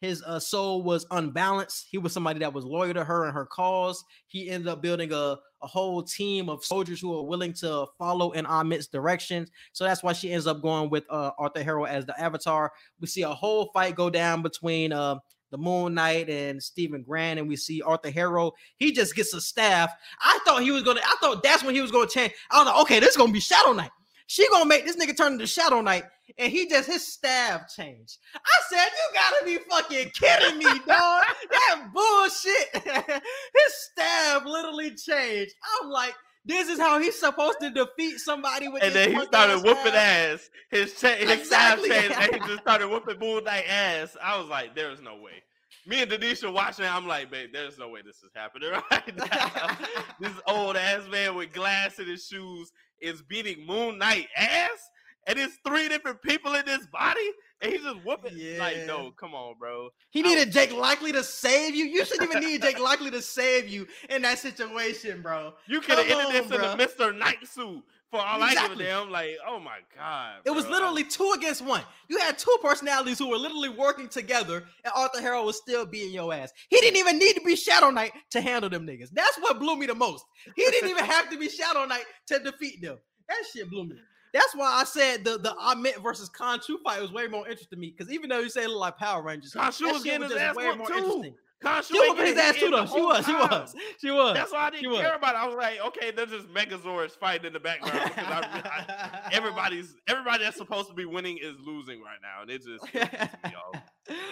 his 0.00 0.22
uh, 0.22 0.38
soul 0.38 0.82
was 0.82 1.06
unbalanced. 1.10 1.86
He 1.90 1.98
was 1.98 2.12
somebody 2.12 2.38
that 2.40 2.52
was 2.52 2.64
loyal 2.64 2.94
to 2.94 3.04
her 3.04 3.24
and 3.24 3.34
her 3.34 3.46
cause. 3.46 4.04
He 4.26 4.50
ended 4.50 4.68
up 4.68 4.82
building 4.82 5.12
a, 5.12 5.36
a 5.62 5.66
whole 5.66 6.02
team 6.02 6.48
of 6.48 6.64
soldiers 6.64 7.00
who 7.00 7.16
are 7.18 7.24
willing 7.24 7.54
to 7.54 7.86
follow 7.98 8.32
in 8.32 8.46
Ammit's 8.46 8.88
directions. 8.88 9.50
So 9.72 9.84
that's 9.84 10.02
why 10.02 10.12
she 10.12 10.32
ends 10.32 10.46
up 10.46 10.60
going 10.60 10.90
with 10.90 11.04
uh, 11.08 11.30
Arthur 11.38 11.62
Harrow 11.62 11.84
as 11.84 12.04
the 12.04 12.18
avatar. 12.20 12.72
We 13.00 13.06
see 13.06 13.22
a 13.22 13.28
whole 13.28 13.70
fight 13.72 13.94
go 13.94 14.10
down 14.10 14.42
between 14.42 14.92
uh, 14.92 15.16
the 15.50 15.58
Moon 15.58 15.94
Knight 15.94 16.28
and 16.28 16.62
Steven 16.62 17.02
Grant, 17.02 17.38
and 17.38 17.48
we 17.48 17.56
see 17.56 17.80
Arthur 17.80 18.10
Harrow. 18.10 18.52
He 18.76 18.92
just 18.92 19.14
gets 19.14 19.32
a 19.32 19.40
staff. 19.40 19.92
I 20.20 20.38
thought 20.44 20.62
he 20.62 20.72
was 20.72 20.82
gonna. 20.82 21.00
I 21.02 21.16
thought 21.20 21.42
that's 21.42 21.62
when 21.64 21.74
he 21.74 21.80
was 21.80 21.90
gonna 21.90 22.08
change. 22.08 22.32
I 22.50 22.58
was 22.58 22.66
like, 22.66 22.80
okay, 22.82 23.00
this 23.00 23.10
is 23.10 23.16
gonna 23.16 23.32
be 23.32 23.40
Shadow 23.40 23.72
Knight. 23.72 23.90
She 24.26 24.48
gonna 24.48 24.66
make 24.66 24.84
this 24.84 24.96
nigga 24.96 25.16
turn 25.16 25.34
into 25.34 25.46
Shadow 25.46 25.80
Knight, 25.80 26.04
and 26.38 26.50
he 26.52 26.68
just 26.68 26.88
his 26.88 27.06
staff 27.12 27.72
changed. 27.74 28.18
I 28.34 28.40
said, 28.68 28.86
you 28.86 29.14
gotta 29.14 29.44
be 29.44 29.58
fucking 29.70 30.10
kidding 30.14 30.58
me, 30.58 30.64
dog. 30.64 31.24
that 31.50 31.88
bullshit. 31.94 32.84
his 33.54 33.74
staff 33.92 34.44
literally 34.44 34.90
changed. 34.96 35.54
I'm 35.80 35.90
like, 35.90 36.14
this 36.44 36.68
is 36.68 36.78
how 36.78 37.00
he's 37.00 37.18
supposed 37.18 37.58
to 37.60 37.70
defeat 37.70 38.18
somebody 38.18 38.68
with 38.68 38.82
And 38.82 38.94
then 38.94 39.12
he 39.14 39.24
started 39.26 39.58
whooping 39.64 39.86
staff. 39.92 40.34
ass. 40.34 40.50
His 40.70 41.00
cha- 41.00 41.14
his 41.16 41.46
staff 41.46 41.78
changed, 41.82 42.14
and 42.18 42.34
he 42.34 42.40
just 42.48 42.60
started 42.62 42.88
whooping 42.88 43.18
Moon 43.18 43.44
Knight 43.44 43.64
ass. 43.68 44.16
I 44.22 44.38
was 44.38 44.48
like, 44.48 44.74
"There's 44.74 45.00
no 45.00 45.16
way." 45.16 45.42
Me 45.86 46.02
and 46.02 46.10
Denisha 46.10 46.52
watching. 46.52 46.84
I'm 46.84 47.06
like, 47.06 47.30
"Babe, 47.30 47.50
there's 47.52 47.78
no 47.78 47.88
way 47.88 48.02
this 48.04 48.16
is 48.22 48.30
happening 48.34 48.70
right 48.90 49.16
now." 49.16 49.78
this 50.20 50.32
old 50.46 50.76
ass 50.76 51.02
man 51.08 51.34
with 51.34 51.52
glass 51.52 51.98
in 51.98 52.06
his 52.06 52.26
shoes 52.26 52.72
is 53.00 53.22
beating 53.22 53.64
Moon 53.64 53.98
Knight 53.98 54.26
ass, 54.36 54.90
and 55.26 55.38
it's 55.38 55.58
three 55.64 55.88
different 55.88 56.20
people 56.22 56.54
in 56.54 56.66
this 56.66 56.86
body, 56.88 57.30
and 57.60 57.72
he's 57.72 57.82
just 57.82 58.04
whooping. 58.04 58.36
Like, 58.58 58.86
no, 58.86 59.12
come 59.12 59.34
on, 59.34 59.54
bro. 59.58 59.90
He 60.10 60.20
I 60.20 60.22
was 60.22 60.32
needed 60.32 60.52
Jake 60.52 60.72
Lockley 60.72 61.12
to 61.12 61.22
save 61.22 61.74
you. 61.74 61.84
You 61.84 62.04
shouldn't 62.04 62.30
even 62.30 62.42
need 62.42 62.62
Jake 62.62 62.80
Lockley 62.80 63.10
to 63.12 63.22
save 63.22 63.68
you 63.68 63.86
in 64.10 64.22
that 64.22 64.38
situation, 64.38 65.22
bro. 65.22 65.54
You 65.68 65.80
could 65.80 65.98
have 65.98 66.10
ended 66.10 66.50
this 66.50 66.58
on, 66.58 66.64
in 66.64 66.80
a 66.80 66.86
Mr. 66.86 67.16
Knight 67.16 67.46
suit. 67.46 67.82
For 68.10 68.20
all 68.20 68.40
I 68.42 68.52
Exactly. 68.52 68.84
give 68.84 68.86
a 68.86 68.88
damn, 68.88 69.10
like, 69.10 69.36
oh 69.46 69.58
my 69.58 69.78
god, 69.96 70.36
It 70.44 70.50
was 70.50 70.66
literally 70.68 71.02
two 71.02 71.32
against 71.36 71.60
one. 71.60 71.82
You 72.08 72.18
had 72.18 72.38
two 72.38 72.56
personalities 72.62 73.18
who 73.18 73.28
were 73.28 73.36
literally 73.36 73.68
working 73.68 74.08
together, 74.08 74.64
and 74.84 74.92
Arthur 74.94 75.20
Harrow 75.20 75.44
was 75.44 75.56
still 75.56 75.84
beating 75.84 76.12
your 76.12 76.32
ass. 76.32 76.52
He 76.68 76.76
didn't 76.78 76.98
even 76.98 77.18
need 77.18 77.34
to 77.34 77.40
be 77.44 77.56
Shadow 77.56 77.90
Knight 77.90 78.12
to 78.30 78.40
handle 78.40 78.70
them 78.70 78.86
niggas. 78.86 79.10
That's 79.12 79.36
what 79.38 79.58
blew 79.58 79.74
me 79.76 79.86
the 79.86 79.94
most. 79.94 80.24
He 80.54 80.62
didn't 80.64 80.88
even 80.90 81.04
have 81.04 81.28
to 81.30 81.36
be 81.38 81.48
Shadow 81.48 81.84
Knight 81.84 82.04
to 82.28 82.38
defeat 82.38 82.80
them. 82.80 82.98
That 83.28 83.42
shit 83.52 83.68
blew 83.68 83.84
me. 83.86 83.96
That's 84.32 84.54
why 84.54 84.66
I 84.66 84.84
said 84.84 85.24
the 85.24 85.38
the 85.38 85.54
Ammit 85.60 86.02
versus 86.02 86.28
Khonshu 86.30 86.76
fight 86.84 87.00
was 87.00 87.10
way 87.12 87.26
more 87.26 87.48
interesting 87.48 87.76
to 87.76 87.80
me. 87.80 87.94
Because 87.96 88.12
even 88.12 88.28
though 88.28 88.38
you 88.40 88.50
say 88.50 88.64
it 88.64 88.68
looked 88.68 88.80
like 88.80 88.98
Power 88.98 89.22
Rangers, 89.22 89.52
Khonshu 89.54 89.92
was 89.92 90.02
getting 90.04 90.22
his 90.22 90.32
just 90.32 90.42
ass 90.42 90.54
way 90.54 90.72
more 90.76 90.86
too. 90.86 90.94
interesting. 90.94 91.34
She 91.62 91.98
was 91.98 92.18
his 92.28 92.36
ass 92.36 92.56
too 92.56 92.70
though. 92.70 92.86
She 92.86 93.00
was. 93.00 93.24
She 93.26 93.32
was. 93.32 93.74
She 94.00 94.10
was. 94.10 94.34
That's 94.34 94.52
why 94.52 94.68
I 94.68 94.70
She 94.70 94.82
didn't 94.82 94.92
was. 94.92 95.00
care 95.00 95.14
about 95.16 95.34
it. 95.34 95.38
I 95.38 95.46
was 95.46 95.56
like, 95.56 95.80
okay, 95.86 96.10
there's 96.10 96.30
just 96.30 96.48
Megazords 96.48 97.12
fighting 97.12 97.46
in 97.46 97.52
the 97.54 97.60
background 97.60 98.10
because 98.14 98.26
I, 98.26 98.40
I, 98.42 99.28
everybody's 99.32 99.94
everybody 100.08 100.44
that's 100.44 100.58
supposed 100.58 100.88
to 100.88 100.94
be 100.94 101.06
winning 101.06 101.38
is 101.38 101.56
losing 101.64 102.00
right 102.02 102.18
now, 102.22 102.42
and 102.42 102.50
it 102.50 102.62
just 102.62 102.84
it 102.94 103.10
pissed 103.10 103.44
me 103.44 103.52
off. 103.54 103.82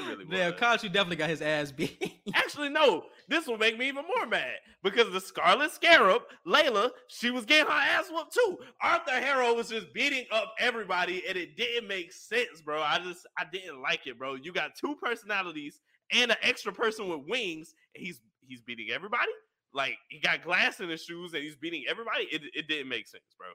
really 0.06 0.24
yeah, 0.30 0.50
was. 0.50 0.82
Definitely 0.82 1.16
got 1.16 1.30
his 1.30 1.40
ass 1.42 1.72
beat. 1.72 2.20
Actually, 2.34 2.68
no. 2.68 3.04
This 3.28 3.46
will 3.46 3.58
make 3.58 3.78
me 3.78 3.88
even 3.88 4.04
more 4.06 4.26
mad 4.26 4.56
because 4.82 5.10
the 5.10 5.20
Scarlet 5.20 5.72
Scarab, 5.72 6.22
Layla, 6.46 6.90
she 7.08 7.30
was 7.30 7.46
getting 7.46 7.66
her 7.66 7.72
ass 7.72 8.10
whooped 8.10 8.34
too. 8.34 8.58
Arthur 8.82 9.12
Harrow 9.12 9.54
was 9.54 9.70
just 9.70 9.92
beating 9.94 10.26
up 10.30 10.54
everybody, 10.58 11.22
and 11.26 11.38
it 11.38 11.56
didn't 11.56 11.88
make 11.88 12.12
sense, 12.12 12.60
bro. 12.62 12.82
I 12.82 12.98
just 12.98 13.26
I 13.38 13.44
didn't 13.50 13.80
like 13.80 14.06
it, 14.06 14.18
bro. 14.18 14.34
You 14.34 14.52
got 14.52 14.76
two 14.76 14.94
personalities 15.02 15.80
and 16.12 16.30
an 16.30 16.36
extra 16.42 16.72
person 16.72 17.08
with 17.08 17.20
wings, 17.28 17.74
and 17.94 18.04
he's 18.04 18.20
he's 18.46 18.60
beating 18.60 18.88
everybody. 18.92 19.30
Like 19.72 19.96
he 20.08 20.20
got 20.20 20.42
glass 20.44 20.80
in 20.80 20.88
his 20.88 21.02
shoes, 21.02 21.32
and 21.34 21.42
he's 21.42 21.56
beating 21.56 21.84
everybody. 21.88 22.24
It, 22.24 22.42
it 22.54 22.68
didn't 22.68 22.88
make 22.88 23.06
sense, 23.06 23.24
bro. 23.38 23.48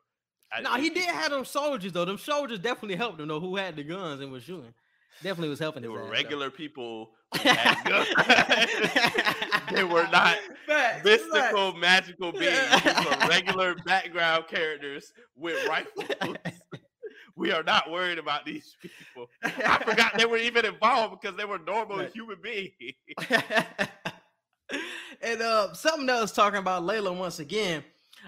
I- 0.51 0.61
no, 0.61 0.73
he 0.81 0.89
did 0.89 1.05
have 1.05 1.31
them 1.31 1.45
soldiers 1.45 1.91
though. 1.91 2.05
Them 2.05 2.17
soldiers 2.17 2.59
definitely 2.59 2.95
helped 2.97 3.19
him 3.19 3.27
know 3.27 3.39
who 3.39 3.55
had 3.55 3.75
the 3.75 3.83
guns 3.83 4.19
and 4.21 4.31
was 4.31 4.43
shooting. 4.43 4.73
Definitely 5.21 5.49
was 5.49 5.59
helping. 5.59 5.81
They 5.81 5.89
were 5.89 5.99
ass, 5.99 6.05
though. 6.05 6.11
regular 6.11 6.49
people. 6.49 7.11
had 7.33 7.83
guns. 7.85 8.07
they 9.71 9.83
were 9.83 10.07
not 10.11 10.37
Facts, 10.65 11.03
mystical, 11.03 11.73
magical 11.73 12.31
beings. 12.31 12.69
Regular 13.29 13.75
background 13.85 14.45
characters 14.47 15.11
with 15.35 15.67
rifles. 15.67 16.05
We 17.39 17.51
are 17.53 17.63
not 17.63 17.89
worried 17.89 18.17
about 18.19 18.45
these 18.45 18.75
people. 18.81 19.29
I 19.43 19.81
forgot 19.83 20.17
they 20.17 20.25
were 20.33 20.37
even 20.37 20.65
involved 20.65 21.21
because 21.21 21.37
they 21.37 21.45
were 21.45 21.57
normal 21.59 21.97
Right. 21.99 22.11
human 22.13 22.37
beings. 22.41 22.73
and 25.21 25.41
uh, 25.41 25.73
something 25.73 26.09
else 26.09 26.31
talking 26.31 26.59
about 26.59 26.83
Layla 26.83 27.15
once 27.17 27.39
again. 27.39 27.83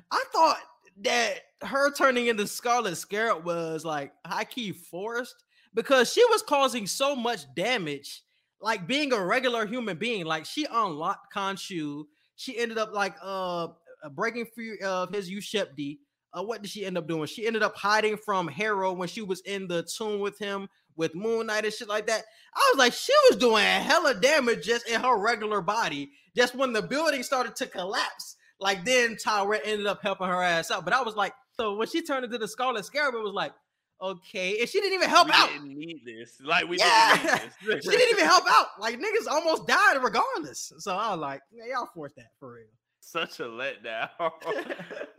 I 0.10 0.24
thought 0.32 0.60
that 1.02 1.34
her 1.64 1.92
turning 1.94 2.28
into 2.28 2.48
Scarlet 2.48 2.96
Scarab 2.96 3.44
was 3.46 3.84
like 3.86 4.14
high 4.26 4.46
key 4.46 4.72
forced 4.72 5.36
because 5.74 6.12
she 6.12 6.24
was 6.26 6.42
causing 6.42 6.88
so 6.88 7.16
much 7.16 7.42
damage, 7.56 8.24
like 8.62 8.88
being 8.88 9.12
a 9.14 9.20
regular 9.24 9.66
human 9.66 9.98
being. 9.98 10.26
Like 10.26 10.46
she 10.46 10.66
unlocked 10.72 11.34
Khonshu. 11.36 12.06
She 12.38 12.58
ended 12.58 12.78
up 12.78 12.94
like 12.94 13.16
uh 13.22 13.68
breaking 14.14 14.48
free 14.56 14.80
of 14.80 15.14
his 15.14 15.30
ushabti. 15.30 16.00
Uh, 16.34 16.44
what 16.44 16.62
did 16.62 16.72
she 16.72 16.86
end 16.86 16.98
up 16.98 17.08
doing? 17.08 17.26
She 17.28 17.46
ended 17.46 17.64
up 17.64 17.76
hiding 17.76 18.18
from 18.18 18.48
Harrow 18.48 18.94
when 18.94 19.08
she 19.08 19.22
was 19.22 19.42
in 19.42 19.68
the 19.68 19.84
tomb 19.84 20.20
with 20.20 20.38
him 20.40 20.70
with 20.96 21.16
Moon 21.16 21.48
Knight 21.48 21.66
and 21.66 21.74
shit 21.74 21.88
like 21.90 22.08
that. 22.08 22.24
I 22.56 22.72
was 22.74 22.80
like, 22.80 22.94
she 22.94 23.14
was 23.30 23.38
doing 23.38 23.64
hella 23.64 24.14
damage 24.14 24.66
just 24.66 24.88
in 24.90 25.02
her 25.02 25.18
regular 25.18 25.62
body. 25.62 26.12
Just 26.36 26.56
when 26.56 26.74
the 26.74 26.82
building 26.82 27.24
started 27.24 27.56
to 27.58 27.66
collapse, 27.68 28.36
like 28.60 28.86
then 28.86 29.16
Taweret 29.16 29.62
ended 29.66 29.88
up 29.88 30.02
helping 30.02 30.28
her 30.28 30.42
ass 30.42 30.72
out. 30.72 30.86
But 30.86 30.94
I 30.94 31.02
was 31.02 31.16
like, 31.16 31.34
so 31.58 31.76
when 31.76 31.88
she 31.88 32.02
turned 32.02 32.24
into 32.26 32.38
the 32.38 32.48
Scarlet 32.48 32.86
Scarab, 32.86 33.14
it 33.16 33.22
was 33.22 33.34
like, 33.34 33.54
okay, 34.02 34.60
and 34.60 34.68
she 34.70 34.80
didn't 34.80 34.94
even 34.96 35.10
help 35.10 35.28
we 35.28 35.34
out. 35.36 35.50
didn't 35.50 35.78
need 35.78 36.02
this. 36.06 36.40
Like 36.44 36.68
we 36.68 36.78
Yeah. 36.78 37.18
didn't. 37.18 37.52
She 37.84 37.90
didn't 37.90 38.10
even 38.12 38.26
help 38.26 38.46
out. 38.50 38.68
Like 38.80 39.00
niggas 39.00 39.28
almost 39.30 39.68
died 39.68 39.98
regardless. 40.02 40.72
So 40.80 40.96
I 40.96 41.12
was 41.12 41.20
like, 41.20 41.42
yeah, 41.52 41.66
y'all 41.74 41.90
forced 41.94 42.16
that 42.16 42.32
for 42.40 42.54
real. 42.54 42.66
Such 43.04 43.40
a 43.40 43.44
letdown. 43.44 44.10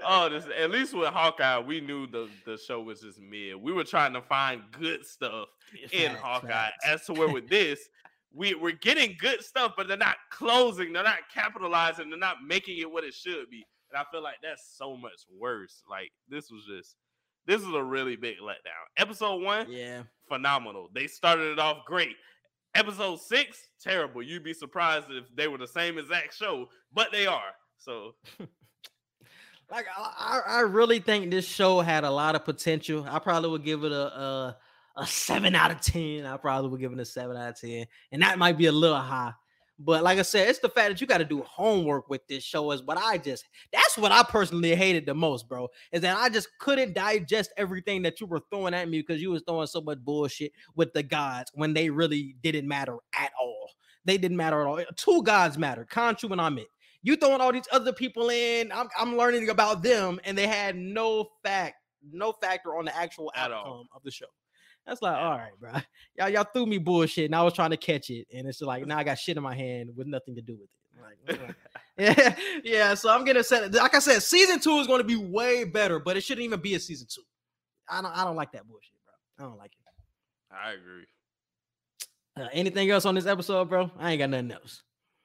oh, 0.06 0.28
this 0.28 0.46
at 0.56 0.70
least 0.70 0.94
with 0.94 1.08
Hawkeye, 1.08 1.58
we 1.58 1.80
knew 1.80 2.06
the, 2.06 2.28
the 2.46 2.56
show 2.56 2.80
was 2.80 3.00
just 3.00 3.20
mid. 3.20 3.56
We 3.56 3.72
were 3.72 3.84
trying 3.84 4.12
to 4.14 4.22
find 4.22 4.62
good 4.78 5.04
stuff 5.04 5.48
in 5.90 6.12
Facts, 6.12 6.20
Hawkeye. 6.22 6.46
facts. 6.48 6.86
As 6.86 7.06
to 7.06 7.12
where 7.12 7.28
with 7.28 7.48
this, 7.48 7.80
we 8.32 8.54
we're 8.54 8.72
getting 8.72 9.16
good 9.18 9.42
stuff, 9.42 9.72
but 9.76 9.88
they're 9.88 9.96
not 9.96 10.16
closing, 10.30 10.92
they're 10.92 11.02
not 11.02 11.18
capitalizing, 11.34 12.08
they're 12.08 12.18
not 12.18 12.36
making 12.46 12.78
it 12.78 12.90
what 12.90 13.04
it 13.04 13.14
should 13.14 13.50
be. 13.50 13.66
And 13.90 13.98
I 14.00 14.04
feel 14.10 14.22
like 14.22 14.36
that's 14.42 14.74
so 14.78 14.96
much 14.96 15.20
worse. 15.38 15.82
Like 15.90 16.12
this 16.28 16.50
was 16.50 16.64
just 16.64 16.96
this 17.46 17.60
is 17.60 17.74
a 17.74 17.82
really 17.82 18.14
big 18.16 18.36
letdown. 18.38 18.86
Episode 18.96 19.42
one, 19.42 19.66
Yeah. 19.70 20.04
phenomenal. 20.28 20.88
They 20.94 21.08
started 21.08 21.50
it 21.52 21.58
off 21.58 21.84
great. 21.84 22.14
Episode 22.74 23.20
six, 23.20 23.58
terrible. 23.82 24.22
You'd 24.22 24.44
be 24.44 24.54
surprised 24.54 25.08
if 25.10 25.24
they 25.36 25.48
were 25.48 25.58
the 25.58 25.66
same 25.66 25.98
exact 25.98 26.34
show, 26.34 26.68
but 26.94 27.10
they 27.12 27.26
are. 27.26 27.50
So 27.84 28.14
Like 29.72 29.86
I, 29.96 30.42
I 30.46 30.60
really 30.60 30.98
think 30.98 31.30
this 31.30 31.46
show 31.46 31.80
had 31.80 32.04
a 32.04 32.10
lot 32.10 32.34
of 32.34 32.44
potential. 32.44 33.06
I 33.08 33.18
probably 33.18 33.48
would 33.48 33.64
give 33.64 33.84
it 33.84 33.92
a 33.92 34.04
a, 34.20 34.56
a 34.98 35.06
seven 35.06 35.54
out 35.54 35.70
of 35.70 35.80
ten. 35.80 36.26
I 36.26 36.36
probably 36.36 36.70
would 36.70 36.80
give 36.80 36.92
it 36.92 37.00
a 37.00 37.06
seven 37.06 37.38
out 37.38 37.50
of 37.50 37.60
ten, 37.60 37.86
and 38.12 38.20
that 38.20 38.38
might 38.38 38.58
be 38.58 38.66
a 38.66 38.72
little 38.72 38.98
high. 38.98 39.32
But 39.78 40.02
like 40.02 40.18
I 40.18 40.22
said, 40.22 40.48
it's 40.48 40.58
the 40.58 40.68
fact 40.68 40.90
that 40.90 41.00
you 41.00 41.06
got 41.06 41.18
to 41.18 41.24
do 41.24 41.42
homework 41.42 42.10
with 42.10 42.20
this 42.28 42.44
show 42.44 42.70
is 42.72 42.82
what 42.82 42.98
I 42.98 43.16
just 43.16 43.46
that's 43.72 43.96
what 43.96 44.12
I 44.12 44.22
personally 44.24 44.74
hated 44.74 45.06
the 45.06 45.14
most, 45.14 45.48
bro. 45.48 45.68
Is 45.90 46.02
that 46.02 46.18
I 46.18 46.28
just 46.28 46.48
couldn't 46.58 46.92
digest 46.92 47.50
everything 47.56 48.02
that 48.02 48.20
you 48.20 48.26
were 48.26 48.42
throwing 48.50 48.74
at 48.74 48.90
me 48.90 49.00
because 49.00 49.22
you 49.22 49.30
was 49.30 49.42
throwing 49.48 49.66
so 49.66 49.80
much 49.80 50.00
bullshit 50.00 50.52
with 50.76 50.92
the 50.92 51.02
gods 51.02 51.50
when 51.54 51.72
they 51.72 51.88
really 51.88 52.36
didn't 52.42 52.68
matter 52.68 52.98
at 53.18 53.32
all. 53.40 53.70
They 54.04 54.18
didn't 54.18 54.36
matter 54.36 54.60
at 54.60 54.66
all. 54.66 54.84
Two 54.96 55.22
gods 55.22 55.56
matter, 55.56 55.86
Khonshu 55.90 56.30
and 56.30 56.42
Ammit. 56.42 56.66
You 57.02 57.16
throwing 57.16 57.40
all 57.40 57.52
these 57.52 57.68
other 57.72 57.92
people 57.92 58.30
in. 58.30 58.70
I'm, 58.72 58.88
I'm 58.98 59.16
learning 59.16 59.48
about 59.48 59.82
them, 59.82 60.20
and 60.24 60.38
they 60.38 60.46
had 60.46 60.76
no 60.76 61.28
fact, 61.44 61.76
no 62.10 62.32
factor 62.32 62.76
on 62.76 62.84
the 62.84 62.96
actual 62.96 63.32
At 63.34 63.50
all. 63.52 63.58
outcome 63.58 63.88
of 63.94 64.02
the 64.04 64.10
show. 64.10 64.26
That's 64.86 65.02
like, 65.02 65.16
all 65.16 65.36
right, 65.36 65.52
bro. 65.60 65.72
Y'all, 66.16 66.28
y'all 66.28 66.46
threw 66.52 66.66
me 66.66 66.78
bullshit, 66.78 67.26
and 67.26 67.34
I 67.34 67.42
was 67.42 67.54
trying 67.54 67.70
to 67.70 67.76
catch 67.76 68.10
it, 68.10 68.26
and 68.34 68.46
it's 68.48 68.58
just 68.58 68.66
like 68.66 68.86
now 68.86 68.98
I 68.98 69.04
got 69.04 69.18
shit 69.18 69.36
in 69.36 69.42
my 69.42 69.54
hand 69.54 69.90
with 69.96 70.06
nothing 70.06 70.34
to 70.36 70.42
do 70.42 70.56
with 70.56 70.68
it. 70.68 71.38
Like, 71.38 71.54
yeah, 71.98 72.34
yeah. 72.64 72.94
So 72.94 73.10
I'm 73.10 73.24
gonna 73.24 73.44
say, 73.44 73.66
like 73.68 73.94
I 73.94 73.98
said, 73.98 74.22
season 74.22 74.60
two 74.60 74.78
is 74.78 74.86
going 74.86 75.00
to 75.00 75.06
be 75.06 75.16
way 75.16 75.64
better, 75.64 75.98
but 75.98 76.16
it 76.16 76.22
shouldn't 76.22 76.44
even 76.44 76.60
be 76.60 76.74
a 76.74 76.80
season 76.80 77.06
two. 77.12 77.22
I 77.88 78.02
don't, 78.02 78.16
I 78.16 78.24
don't 78.24 78.36
like 78.36 78.52
that 78.52 78.66
bullshit, 78.68 78.94
bro. 79.04 79.44
I 79.44 79.48
don't 79.48 79.58
like 79.58 79.72
it. 79.72 79.78
I 80.54 80.72
agree. 80.72 81.06
Uh, 82.36 82.48
anything 82.52 82.90
else 82.90 83.04
on 83.04 83.14
this 83.14 83.26
episode, 83.26 83.68
bro? 83.68 83.90
I 83.98 84.12
ain't 84.12 84.18
got 84.18 84.30
nothing 84.30 84.52
else. 84.52 84.82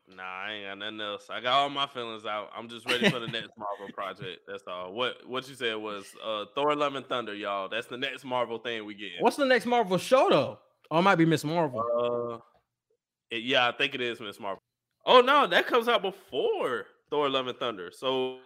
Nah, 0.09 0.23
I 0.23 0.51
ain't 0.53 0.65
got 0.67 0.77
nothing 0.77 1.01
else. 1.01 1.27
I 1.29 1.41
got 1.41 1.53
all 1.59 1.69
my 1.69 1.85
feelings 1.87 2.25
out. 2.25 2.49
I'm 2.55 2.69
just 2.69 2.85
ready 2.89 3.09
for 3.09 3.19
the 3.19 3.27
next 3.27 3.49
Marvel 3.57 3.93
project. 3.93 4.39
That's 4.47 4.63
all. 4.65 4.93
What 4.93 5.27
what 5.27 5.47
you 5.49 5.55
said 5.55 5.75
was 5.75 6.05
uh 6.25 6.45
Thor 6.55 6.75
Love 6.75 6.95
and 6.95 7.05
Thunder, 7.05 7.35
y'all. 7.35 7.67
That's 7.67 7.87
the 7.87 7.97
next 7.97 8.23
Marvel 8.23 8.57
thing 8.57 8.85
we 8.85 8.93
get. 8.95 9.11
What's 9.19 9.35
the 9.35 9.45
next 9.45 9.65
Marvel 9.65 9.97
show 9.97 10.29
though? 10.29 10.59
Oh, 10.89 10.99
it 10.99 11.01
might 11.01 11.15
be 11.15 11.25
Miss 11.25 11.43
Marvel. 11.43 11.81
uh 11.81 12.37
it- 13.35 13.43
yeah, 13.43 13.67
I 13.67 13.73
think 13.73 13.95
it 13.95 14.01
is 14.01 14.21
Miss 14.21 14.39
Marvel. 14.39 14.61
Oh 15.05 15.19
no, 15.19 15.45
that 15.47 15.67
comes 15.67 15.89
out 15.89 16.01
before 16.01 16.85
Thor 17.09 17.29
Love 17.29 17.47
and 17.47 17.57
Thunder. 17.57 17.91
So 17.93 18.37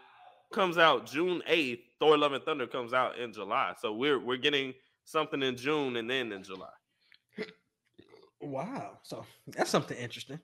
comes 0.51 0.77
out 0.79 1.05
June 1.05 1.43
8th. 1.47 1.79
Thor 1.99 2.17
Love 2.17 2.33
and 2.33 2.43
Thunder 2.43 2.65
comes 2.65 2.91
out 2.93 3.19
in 3.19 3.31
July. 3.33 3.73
So 3.79 3.93
we're 3.93 4.19
we're 4.19 4.37
getting 4.37 4.73
something 5.05 5.43
in 5.43 5.55
June 5.57 5.95
and 5.97 6.09
then 6.09 6.31
in 6.31 6.43
July. 6.43 6.69
Wow. 8.41 8.97
So 9.03 9.23
that's 9.47 9.69
something 9.69 9.97
interesting. 9.97 10.39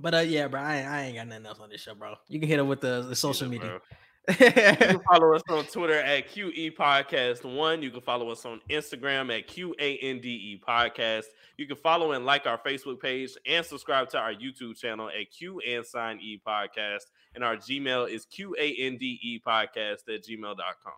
But 0.00 0.14
uh, 0.14 0.18
yeah, 0.18 0.48
bro, 0.48 0.60
I, 0.60 0.76
ain't- 0.78 0.88
I 0.88 1.02
ain't 1.04 1.16
got 1.16 1.28
nothing 1.28 1.46
else 1.46 1.58
on 1.60 1.68
this 1.70 1.80
show, 1.80 1.94
bro. 1.94 2.14
You 2.28 2.40
can 2.40 2.48
hit 2.48 2.58
up 2.60 2.66
with 2.66 2.80
the, 2.80 3.02
the 3.08 3.14
social 3.16 3.52
Either, 3.52 3.64
media. 3.64 3.80
You 4.28 4.34
can 4.76 5.00
follow 5.10 5.34
us 5.34 5.42
on 5.48 5.64
Twitter 5.66 5.98
at 5.98 6.28
QE 6.28 6.76
Podcast 6.76 7.42
One. 7.44 7.82
You 7.82 7.90
can 7.90 8.00
follow 8.02 8.30
us 8.30 8.44
on 8.44 8.60
Instagram 8.70 9.36
at 9.36 9.48
QANDE 9.48 10.60
Podcast. 10.60 11.24
You 11.56 11.66
can 11.66 11.76
follow 11.76 12.12
and 12.12 12.24
like 12.24 12.46
our 12.46 12.58
Facebook 12.58 13.00
page 13.00 13.30
and 13.46 13.64
subscribe 13.64 14.08
to 14.10 14.18
our 14.18 14.32
YouTube 14.32 14.78
channel 14.78 15.08
at 15.08 15.30
Q 15.30 15.60
and 15.66 15.84
Sign 15.84 16.18
E 16.20 16.40
Podcast. 16.46 17.00
And 17.34 17.42
our 17.42 17.56
Gmail 17.56 18.08
is 18.10 18.26
QANDE 18.26 19.40
Podcast 19.46 20.08
at 20.08 20.24
gmail.com. 20.28 20.92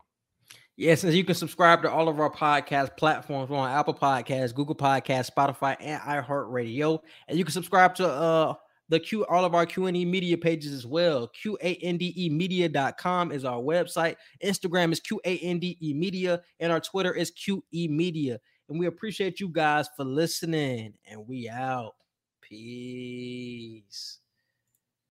yes, 0.77 1.05
and 1.05 1.13
you 1.15 1.25
can 1.25 1.35
subscribe 1.35 1.83
to 1.83 1.91
all 1.91 2.09
of 2.09 2.19
our 2.21 2.31
podcast 2.31 2.97
platforms. 2.97 3.49
We're 3.51 3.57
on 3.59 3.71
Apple 3.71 3.95
Podcasts, 3.95 4.55
Google 4.55 4.75
Podcasts, 4.77 5.31
Spotify, 5.31 5.77
and 5.81 6.01
iHeartRadio. 6.03 6.99
And 7.29 7.39
you 7.39 7.45
can 7.45 7.53
subscribe 7.53 7.95
to 7.97 8.09
uh 8.09 8.55
the 8.93 9.01
Q 9.01 9.25
all 9.25 9.47
of 9.47 9.55
our 9.55 9.65
Q&E 9.65 10.05
media 10.05 10.37
pages 10.37 10.71
as 10.71 10.87
well. 10.87 11.27
QANDE 11.43 12.31
media.com 12.31 13.33
is 13.33 13.43
our 13.43 13.59
website. 13.59 14.17
Instagram 14.45 14.93
is 14.93 15.01
QANDE 15.01 15.95
media, 15.97 16.43
and 16.61 16.71
our 16.71 16.79
Twitter 16.79 17.15
is 17.15 17.33
QE 17.33 17.89
media. 17.89 18.39
And 18.69 18.79
we 18.79 18.85
appreciate 18.85 19.41
you 19.41 19.49
guys 19.49 19.89
for 19.97 20.05
listening. 20.05 20.93
And 21.07 21.27
we 21.27 21.49
out. 21.49 21.95
Peace. 22.43 24.19